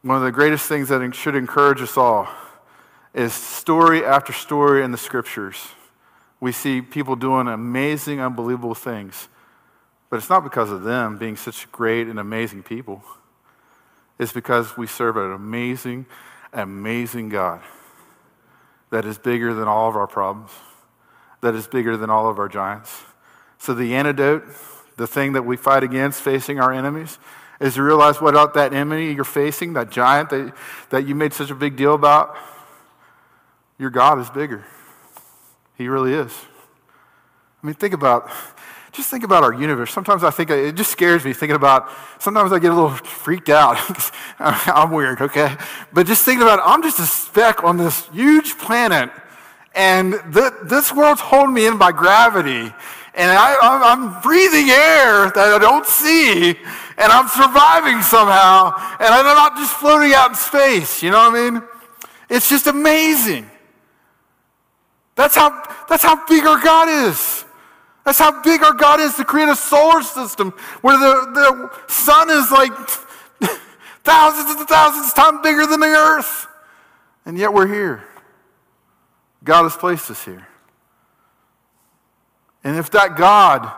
One 0.03 0.17
of 0.17 0.23
the 0.23 0.31
greatest 0.31 0.67
things 0.67 0.89
that 0.89 1.13
should 1.15 1.35
encourage 1.35 1.81
us 1.81 1.97
all 1.97 2.29
is 3.13 3.33
story 3.33 4.05
after 4.05 4.31
story 4.31 4.83
in 4.83 4.91
the 4.91 4.97
scriptures. 4.97 5.57
We 6.39 6.51
see 6.51 6.81
people 6.81 7.15
doing 7.15 7.47
amazing, 7.47 8.21
unbelievable 8.21 8.75
things. 8.75 9.27
But 10.09 10.17
it's 10.17 10.29
not 10.29 10.43
because 10.43 10.71
of 10.71 10.83
them 10.83 11.17
being 11.17 11.35
such 11.35 11.69
great 11.71 12.07
and 12.07 12.19
amazing 12.19 12.63
people. 12.63 13.03
It's 14.19 14.31
because 14.31 14.77
we 14.77 14.87
serve 14.87 15.17
an 15.17 15.33
amazing, 15.33 16.05
amazing 16.53 17.29
God 17.29 17.61
that 18.89 19.05
is 19.05 19.17
bigger 19.17 19.53
than 19.53 19.67
all 19.67 19.89
of 19.89 19.95
our 19.95 20.07
problems, 20.07 20.51
that 21.41 21.55
is 21.55 21.67
bigger 21.67 21.97
than 21.97 22.09
all 22.09 22.29
of 22.29 22.39
our 22.39 22.47
giants. 22.47 23.03
So, 23.57 23.73
the 23.73 23.95
antidote, 23.95 24.43
the 24.97 25.07
thing 25.07 25.33
that 25.33 25.43
we 25.43 25.57
fight 25.57 25.83
against 25.83 26.21
facing 26.21 26.59
our 26.59 26.71
enemies, 26.71 27.19
is 27.59 27.75
to 27.75 27.83
realize 27.83 28.21
what 28.21 28.53
that 28.53 28.73
enemy 28.73 29.11
you're 29.11 29.23
facing, 29.23 29.73
that 29.73 29.89
giant 29.89 30.29
that, 30.29 30.53
that 30.89 31.07
you 31.07 31.15
made 31.15 31.33
such 31.33 31.49
a 31.49 31.55
big 31.55 31.75
deal 31.75 31.95
about, 31.95 32.37
your 33.79 33.89
God 33.89 34.19
is 34.19 34.29
bigger. 34.29 34.65
He 35.75 35.87
really 35.87 36.13
is. 36.13 36.33
I 37.61 37.67
mean, 37.67 37.75
think 37.75 37.93
about 37.93 38.29
just 38.97 39.11
think 39.11 39.23
about 39.23 39.43
our 39.43 39.53
universe. 39.53 39.91
Sometimes 39.93 40.23
I 40.23 40.31
think 40.31 40.49
it 40.49 40.73
just 40.73 40.89
scares 40.89 41.23
me 41.23 41.31
thinking 41.31 41.55
about, 41.55 41.87
sometimes 42.19 42.51
I 42.51 42.57
get 42.57 42.71
a 42.71 42.73
little 42.73 42.89
freaked 42.89 43.47
out. 43.47 43.77
I'm 44.39 44.91
weird, 44.91 45.21
okay? 45.21 45.55
But 45.93 46.07
just 46.07 46.25
thinking 46.25 46.41
about, 46.41 46.59
I'm 46.65 46.81
just 46.81 46.99
a 46.99 47.05
speck 47.05 47.63
on 47.63 47.77
this 47.77 48.07
huge 48.07 48.57
planet, 48.57 49.11
and 49.75 50.15
th- 50.33 50.53
this 50.63 50.91
world's 50.91 51.21
holding 51.21 51.53
me 51.53 51.67
in 51.67 51.77
by 51.77 51.91
gravity, 51.91 52.73
and 53.13 53.31
I, 53.31 53.55
I'm 53.61 54.19
breathing 54.21 54.71
air 54.71 55.29
that 55.29 55.53
I 55.53 55.59
don't 55.59 55.85
see, 55.85 56.49
and 56.49 57.11
I'm 57.11 57.27
surviving 57.27 58.01
somehow, 58.01 58.73
and 58.99 59.13
I'm 59.13 59.25
not 59.25 59.57
just 59.57 59.73
floating 59.73 60.15
out 60.15 60.31
in 60.31 60.35
space, 60.35 61.03
you 61.03 61.11
know 61.11 61.29
what 61.29 61.37
I 61.37 61.51
mean? 61.51 61.61
It's 62.31 62.49
just 62.49 62.65
amazing. 62.65 63.47
That's 65.13 65.35
how, 65.35 65.51
that's 65.87 66.01
how 66.01 66.25
big 66.25 66.45
our 66.47 66.59
God 66.59 66.89
is. 66.89 67.45
That's 68.07 68.19
how 68.19 68.41
big 68.41 68.63
our 68.63 68.71
God 68.71 69.01
is 69.01 69.15
to 69.15 69.25
create 69.25 69.49
a 69.49 69.55
solar 69.57 70.01
system 70.01 70.51
where 70.79 70.97
the, 70.97 71.29
the 71.33 71.91
sun 71.91 72.29
is 72.29 72.49
like 72.49 72.71
thousands 74.05 74.57
and 74.61 74.65
thousands 74.65 75.09
of 75.09 75.13
times 75.13 75.39
bigger 75.43 75.65
than 75.65 75.81
the 75.81 75.87
earth. 75.87 76.47
And 77.25 77.37
yet 77.37 77.51
we're 77.51 77.67
here. 77.67 78.05
God 79.43 79.63
has 79.63 79.75
placed 79.75 80.09
us 80.09 80.23
here. 80.23 80.47
And 82.63 82.77
if 82.77 82.89
that 82.91 83.17
God 83.17 83.69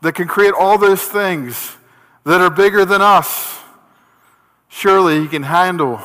that 0.00 0.14
can 0.14 0.26
create 0.26 0.54
all 0.58 0.78
those 0.78 1.02
things 1.02 1.76
that 2.24 2.40
are 2.40 2.48
bigger 2.48 2.86
than 2.86 3.02
us, 3.02 3.58
surely 4.68 5.20
He 5.20 5.28
can 5.28 5.42
handle 5.42 6.00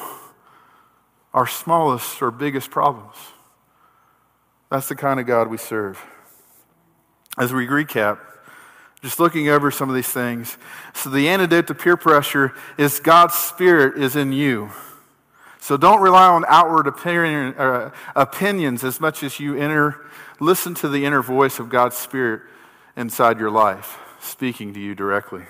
our 1.34 1.48
smallest 1.48 2.22
or 2.22 2.32
biggest 2.32 2.70
problems. 2.70 3.16
That's 4.70 4.90
the 4.90 4.96
kind 4.96 5.22
of 5.22 5.26
God 5.26 5.48
we 5.48 5.56
serve 5.56 6.04
as 7.38 7.54
we 7.54 7.68
recap, 7.68 8.20
just 9.02 9.20
looking 9.20 9.50
over 9.50 9.72
some 9.72 9.90
of 9.90 9.96
these 9.96 10.10
things. 10.10 10.58
So, 10.94 11.10
the 11.10 11.28
antidote 11.30 11.68
to 11.68 11.76
peer 11.76 11.98
pressure 11.98 12.54
is 12.78 13.00
God's 13.00 13.36
Spirit 13.36 13.98
is 14.02 14.16
in 14.16 14.32
you. 14.32 14.72
So 15.66 15.78
don't 15.78 16.00
rely 16.00 16.28
on 16.28 16.46
outward 16.48 16.86
opinion, 16.86 17.56
uh, 17.58 17.90
opinions 18.16 18.84
as 18.84 19.02
much 19.02 19.24
as 19.24 19.40
you 19.40 19.58
enter, 19.58 20.00
listen 20.40 20.76
to 20.76 20.88
the 20.88 21.06
inner 21.06 21.24
voice 21.24 21.58
of 21.58 21.70
God's 21.70 21.98
Spirit 21.98 22.44
inside 22.96 23.40
your 23.40 23.50
life, 23.50 23.98
speaking 24.20 24.76
to 24.76 24.80
you 24.80 24.94
directly. 24.94 25.42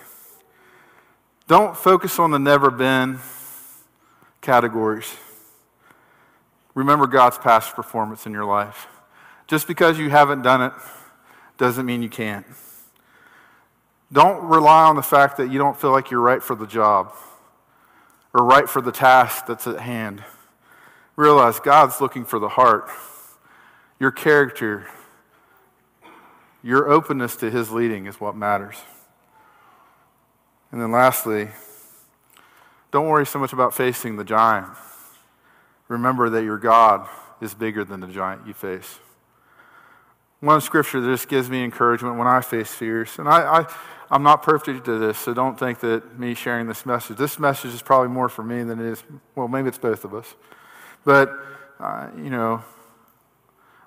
Don't 1.49 1.75
focus 1.75 2.17
on 2.17 2.31
the 2.31 2.39
never 2.39 2.71
been 2.71 3.19
categories. 4.39 5.13
Remember 6.75 7.07
God's 7.07 7.37
past 7.37 7.75
performance 7.75 8.25
in 8.25 8.31
your 8.31 8.45
life. 8.45 8.87
Just 9.47 9.67
because 9.67 9.99
you 9.99 10.09
haven't 10.09 10.43
done 10.43 10.61
it 10.61 10.71
doesn't 11.57 11.85
mean 11.85 12.03
you 12.03 12.09
can't. 12.09 12.45
Don't 14.11 14.43
rely 14.43 14.83
on 14.83 14.95
the 14.95 15.01
fact 15.01 15.37
that 15.37 15.51
you 15.51 15.57
don't 15.57 15.79
feel 15.79 15.91
like 15.91 16.11
you're 16.11 16.21
right 16.21 16.41
for 16.41 16.55
the 16.55 16.67
job 16.67 17.13
or 18.33 18.43
right 18.43 18.69
for 18.69 18.81
the 18.81 18.91
task 18.91 19.45
that's 19.45 19.65
at 19.67 19.79
hand. 19.79 20.23
Realize 21.15 21.59
God's 21.59 22.01
looking 22.01 22.25
for 22.25 22.39
the 22.39 22.49
heart, 22.49 22.89
your 23.99 24.11
character, 24.11 24.87
your 26.61 26.89
openness 26.89 27.35
to 27.37 27.49
His 27.49 27.71
leading 27.71 28.05
is 28.05 28.19
what 28.19 28.35
matters. 28.35 28.75
And 30.71 30.81
then 30.81 30.91
lastly, 30.91 31.49
don't 32.91 33.07
worry 33.07 33.25
so 33.25 33.39
much 33.39 33.53
about 33.53 33.73
facing 33.73 34.17
the 34.17 34.23
giant. 34.23 34.67
Remember 35.87 36.29
that 36.29 36.43
your 36.43 36.57
God 36.57 37.07
is 37.39 37.53
bigger 37.53 37.85
than 37.85 37.99
the 37.99 38.07
giant 38.07 38.47
you 38.47 38.53
face. 38.53 38.99
One 40.45 40.61
scripture 40.61 41.01
that 41.01 41.07
just 41.07 41.27
gives 41.27 41.49
me 41.49 41.63
encouragement 41.63 42.19
when 42.19 42.27
I 42.27 42.39
face 42.41 42.71
fears, 42.71 43.17
and 43.17 43.27
I, 43.27 43.61
I 43.61 43.65
I'm 44.11 44.21
not 44.21 44.43
perfect 44.43 44.85
to 44.85 44.99
this, 44.99 45.17
so 45.17 45.33
don't 45.33 45.57
think 45.57 45.79
that 45.79 46.19
me 46.19 46.35
sharing 46.35 46.67
this 46.67 46.85
message, 46.85 47.17
this 47.17 47.39
message 47.39 47.73
is 47.73 47.81
probably 47.81 48.09
more 48.09 48.29
for 48.29 48.43
me 48.43 48.61
than 48.61 48.79
it 48.79 48.85
is, 48.85 49.03
well, 49.33 49.47
maybe 49.47 49.69
it's 49.69 49.79
both 49.79 50.05
of 50.05 50.13
us. 50.13 50.35
But, 51.03 51.31
uh, 51.79 52.09
you 52.15 52.29
know, 52.29 52.63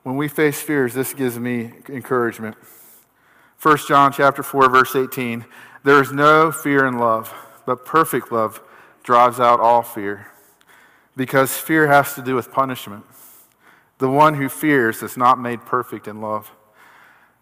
when 0.02 0.16
we 0.16 0.26
face 0.26 0.60
fears, 0.60 0.94
this 0.94 1.14
gives 1.14 1.38
me 1.38 1.74
encouragement. 1.88 2.56
1 3.62 3.78
John 3.86 4.12
chapter 4.12 4.42
4, 4.42 4.68
verse 4.68 4.96
18, 4.96 5.44
there 5.84 6.02
is 6.02 6.10
no 6.10 6.50
fear 6.50 6.86
in 6.86 6.98
love, 6.98 7.32
but 7.66 7.86
perfect 7.86 8.32
love 8.32 8.60
drives 9.04 9.38
out 9.38 9.60
all 9.60 9.82
fear, 9.82 10.26
because 11.14 11.56
fear 11.56 11.86
has 11.86 12.14
to 12.14 12.20
do 12.22 12.34
with 12.34 12.50
punishment. 12.50 13.04
The 13.98 14.08
one 14.08 14.34
who 14.34 14.48
fears 14.48 15.02
is 15.02 15.16
not 15.16 15.40
made 15.40 15.64
perfect 15.66 16.08
in 16.08 16.20
love. 16.20 16.50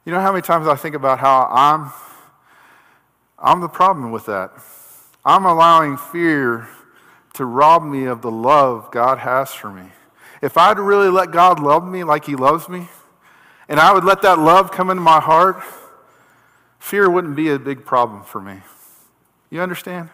You 0.05 0.13
know 0.13 0.21
how 0.21 0.33
many 0.33 0.43
times 0.43 0.67
I 0.67 0.77
think 0.77 0.95
about 0.95 1.19
how 1.19 1.49
I'm 1.51 1.93
I'm 3.39 3.61
the 3.61 3.69
problem 3.69 4.13
with 4.13 4.27
that. 4.27 4.53
I'm 5.25 5.45
allowing 5.45 5.99
fear 5.99 6.69
to 7.35 7.45
rob 7.45 7.83
me 7.85 8.07
of 8.07 8.23
the 8.23 8.31
love 8.31 8.91
God 8.91 9.19
has 9.19 9.53
for 9.53 9.71
me. 9.71 9.91
If 10.41 10.57
I'd 10.57 10.79
really 10.79 11.11
let 11.11 11.33
God 11.33 11.61
love 11.61 11.87
me 11.87 12.03
like 12.03 12.25
He 12.25 12.35
loves 12.35 12.69
me, 12.69 12.89
and 13.69 13.79
I 13.79 13.93
would 13.93 14.05
let 14.05 14.23
that 14.23 14.39
love 14.39 14.71
come 14.71 14.91
into 14.91 15.03
my 15.03 15.21
heart, 15.21 15.63
fear 16.79 17.11
wouldn't 17.11 17.37
be 17.37 17.51
a 17.51 17.59
big 17.59 17.85
problem 17.85 18.23
for 18.23 18.41
me. 18.41 18.61
You 19.51 19.61
understand? 19.61 20.09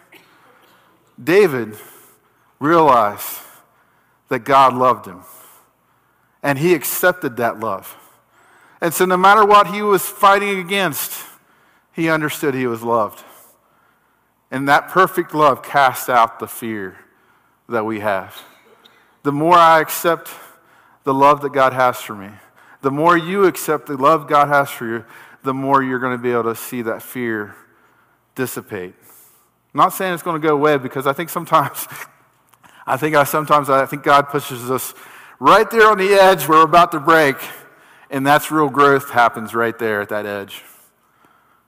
David 1.23 1.77
realized 2.59 3.41
that 4.29 4.41
God 4.41 4.75
loved 4.75 5.07
him, 5.07 5.21
and 6.43 6.59
he 6.59 6.75
accepted 6.75 7.37
that 7.37 7.61
love. 7.61 7.97
And 8.81 8.93
so, 8.93 9.05
no 9.05 9.17
matter 9.17 9.45
what 9.45 9.69
he 9.69 9.81
was 9.83 10.03
fighting 10.05 10.59
against, 10.59 11.25
he 11.93 12.09
understood 12.09 12.55
he 12.55 12.67
was 12.67 12.83
loved. 12.83 13.23
And 14.51 14.69
that 14.69 14.89
perfect 14.89 15.35
love 15.35 15.63
casts 15.63 16.09
out 16.09 16.39
the 16.39 16.49
fear 16.49 16.99
that 17.69 17.85
we 17.85 18.01
have. 18.01 18.43
The 19.23 19.33
more 19.33 19.55
I 19.55 19.81
accept 19.81 20.31
the 21.05 21.15
love 21.15 21.41
that 21.43 21.53
God 21.53 21.73
has 21.73 21.99
for 22.01 22.15
me, 22.15 22.29
the 22.81 22.91
more 22.91 23.17
you 23.17 23.45
accept 23.45 23.87
the 23.87 23.97
love 23.97 24.27
God 24.27 24.49
has 24.49 24.69
for 24.69 24.87
you, 24.87 25.05
the 25.45 25.55
more 25.55 25.83
you're 25.83 26.01
going 26.01 26.17
to 26.17 26.23
be 26.23 26.33
able 26.33 26.45
to 26.45 26.57
see 26.57 26.83
that 26.83 27.03
fear 27.03 27.55
dissipate. 28.35 28.95
I'm 29.75 29.79
not 29.79 29.93
saying 29.93 30.15
it's 30.15 30.23
going 30.23 30.41
to 30.41 30.47
go 30.47 30.55
away 30.55 30.77
because 30.77 31.07
I 31.07 31.13
think 31.13 31.31
sometimes, 31.31 31.87
I 32.87 32.97
think 32.97 33.15
I 33.15 33.25
sometimes 33.25 33.71
I 33.71 33.87
think 33.87 34.03
God 34.03 34.29
pushes 34.29 34.71
us 34.71 34.93
right 35.43 35.69
there 35.73 35.91
on 35.91 35.99
the 35.99 36.15
edge 36.15 36.47
we're 36.47 36.63
about 36.63 36.93
to 36.93 37.01
break, 37.01 37.35
and 38.11 38.25
that's 38.25 38.53
real 38.53 38.69
growth 38.69 39.11
happens 39.11 39.57
right 39.57 39.77
there 39.77 40.01
at 40.01 40.09
that 40.09 40.25
edge. 40.25 40.63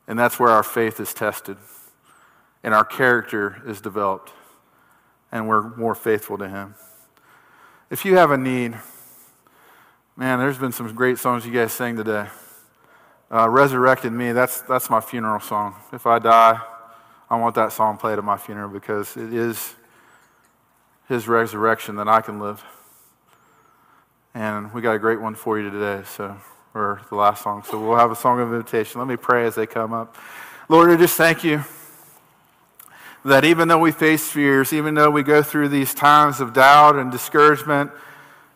And 0.07 0.17
that's 0.17 0.39
where 0.39 0.51
our 0.51 0.63
faith 0.63 1.01
is 1.01 1.13
tested 1.13 1.57
and 2.63 2.73
our 2.73 2.85
character 2.85 3.61
is 3.67 3.81
developed 3.81 4.33
and 5.33 5.49
we're 5.49 5.75
more 5.77 5.97
faithful 5.97 6.39
to 6.39 6.49
Him. 6.49 6.77
If 7.91 8.05
you 8.05 8.17
have 8.17 8.31
a 8.31 8.39
need, 8.39 8.79
man, 10.17 10.39
there's 10.39 10.59
been 10.59 10.71
some 10.71 10.95
great 10.95 11.19
songs 11.19 11.45
you 11.45 11.53
guys 11.53 11.73
sang 11.73 11.97
today. 11.97 12.29
Uh, 13.29 13.49
Resurrected 13.49 14.13
Me, 14.13 14.31
that's, 14.31 14.61
that's 14.61 14.89
my 14.89 15.01
funeral 15.01 15.41
song. 15.41 15.75
If 15.93 16.07
I 16.07 16.21
die, 16.21 16.61
I 17.29 17.37
want 17.37 17.57
that 17.57 17.73
song 17.73 17.97
played 17.97 18.19
at 18.19 18.25
my 18.25 18.37
funeral 18.37 18.69
because 18.69 19.17
it 19.17 19.33
is 19.33 19.75
His 21.09 21.27
resurrection 21.27 21.97
that 21.97 22.07
I 22.07 22.21
can 22.21 22.39
live. 22.39 22.63
And 24.35 24.73
we 24.75 24.83
got 24.83 24.97
a 24.97 24.99
great 24.99 25.21
one 25.21 25.37
for 25.37 25.59
you 25.59 25.71
today, 25.71 26.03
so 26.05 26.37
or 26.75 27.01
the 27.09 27.15
last 27.15 27.45
song. 27.45 27.63
So 27.63 27.79
we'll 27.79 27.97
have 27.97 28.11
a 28.11 28.17
song 28.17 28.41
of 28.41 28.53
invitation. 28.53 28.99
Let 28.99 29.07
me 29.07 29.17
pray 29.17 29.47
as 29.47 29.55
they 29.55 29.67
come 29.67 29.93
up. 29.93 30.17
Lord, 30.69 30.91
I 30.91 30.97
just 30.97 31.17
thank 31.17 31.45
you 31.45 31.63
that 33.25 33.45
even 33.45 33.69
though 33.69 33.79
we 33.79 33.93
face 33.93 34.29
fears, 34.29 34.73
even 34.73 34.95
though 34.95 35.11
we 35.11 35.23
go 35.23 35.43
through 35.43 35.69
these 35.69 35.95
times 35.95 36.41
of 36.41 36.53
doubt 36.53 36.97
and 36.97 37.13
discouragement, 37.13 37.91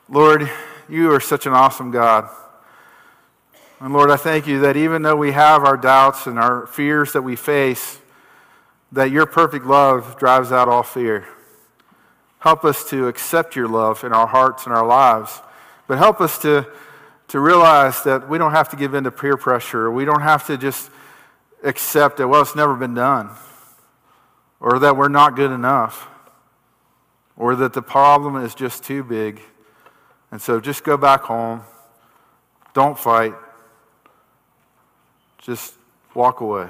Lord, 0.09 0.51
you 0.89 1.13
are 1.13 1.21
such 1.21 1.47
an 1.47 1.53
awesome 1.53 1.91
God. 1.91 2.29
And 3.81 3.93
Lord, 3.93 4.11
I 4.11 4.17
thank 4.17 4.47
you 4.49 4.59
that 4.61 4.77
even 4.77 5.03
though 5.03 5.17
we 5.17 5.31
have 5.33 5.65
our 5.65 5.77
doubts 5.77 6.27
and 6.27 6.39
our 6.39 6.67
fears 6.67 7.13
that 7.13 7.23
we 7.23 7.37
face, 7.37 8.01
that 8.91 9.11
your 9.11 9.27
perfect 9.27 9.65
love 9.65 10.19
drives 10.19 10.51
out 10.51 10.69
all 10.69 10.83
fear. 10.83 11.29
Help 12.41 12.65
us 12.65 12.89
to 12.91 13.07
accept 13.07 13.55
your 13.55 13.69
love 13.69 14.03
in 14.03 14.13
our 14.13 14.27
hearts 14.27 14.67
and 14.67 14.75
our 14.75 14.87
lives, 14.87 15.41
but 15.89 15.99
help 15.99 16.21
us 16.21 16.39
to 16.39 16.69
to 17.29 17.41
realize 17.41 18.03
that 18.05 18.29
we 18.29 18.39
don't 18.39 18.53
have 18.53 18.71
to 18.71 18.77
give 18.77 18.95
in 18.95 19.05
to 19.05 19.11
peer 19.11 19.37
pressure. 19.37 19.91
We 19.91 20.05
don't 20.05 20.23
have 20.23 20.47
to 20.47 20.57
just 20.57 20.91
accept 21.63 22.17
that, 22.17 22.29
well, 22.29 22.41
it's 22.41 22.57
never 22.57 22.75
been 22.75 22.95
done, 22.95 23.31
or 24.61 24.79
that 24.79 24.97
we're 24.97 25.09
not 25.09 25.37
good 25.37 25.51
enough, 25.51 26.09
or 27.37 27.55
that 27.57 27.75
the 27.75 27.83
problem 27.83 28.37
is 28.37 28.55
just 28.55 28.83
too 28.83 29.05
big. 29.05 29.41
And 30.31 30.41
so 30.41 30.61
just 30.61 30.85
go 30.85 30.97
back 30.97 31.23
home. 31.23 31.63
Don't 32.75 32.99
fight. 32.99 33.35
Just 35.39 35.75
walk 36.15 36.41
away. 36.41 36.69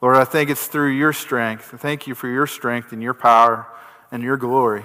Lord, 0.00 0.16
I 0.16 0.24
think 0.24 0.50
it's 0.50 0.66
through 0.66 0.90
your 0.90 1.12
strength. 1.12 1.74
Thank 1.78 2.06
you 2.06 2.14
for 2.14 2.28
your 2.28 2.46
strength 2.46 2.92
and 2.92 3.02
your 3.02 3.14
power 3.14 3.66
and 4.10 4.22
your 4.22 4.36
glory 4.36 4.84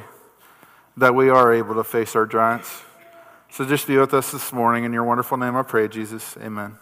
that 0.97 1.15
we 1.15 1.29
are 1.29 1.53
able 1.53 1.75
to 1.75 1.83
face 1.83 2.15
our 2.15 2.25
giants. 2.25 2.83
So 3.55 3.63
just 3.63 3.87
be 3.87 3.97
with 3.97 4.13
us 4.13 4.31
this 4.31 4.51
morning. 4.51 4.83
In 4.83 4.91
your 4.91 5.05
wonderful 5.05 5.37
name, 5.37 5.55
I 5.55 5.63
pray, 5.63 5.87
Jesus. 5.87 6.35
Amen. 6.41 6.75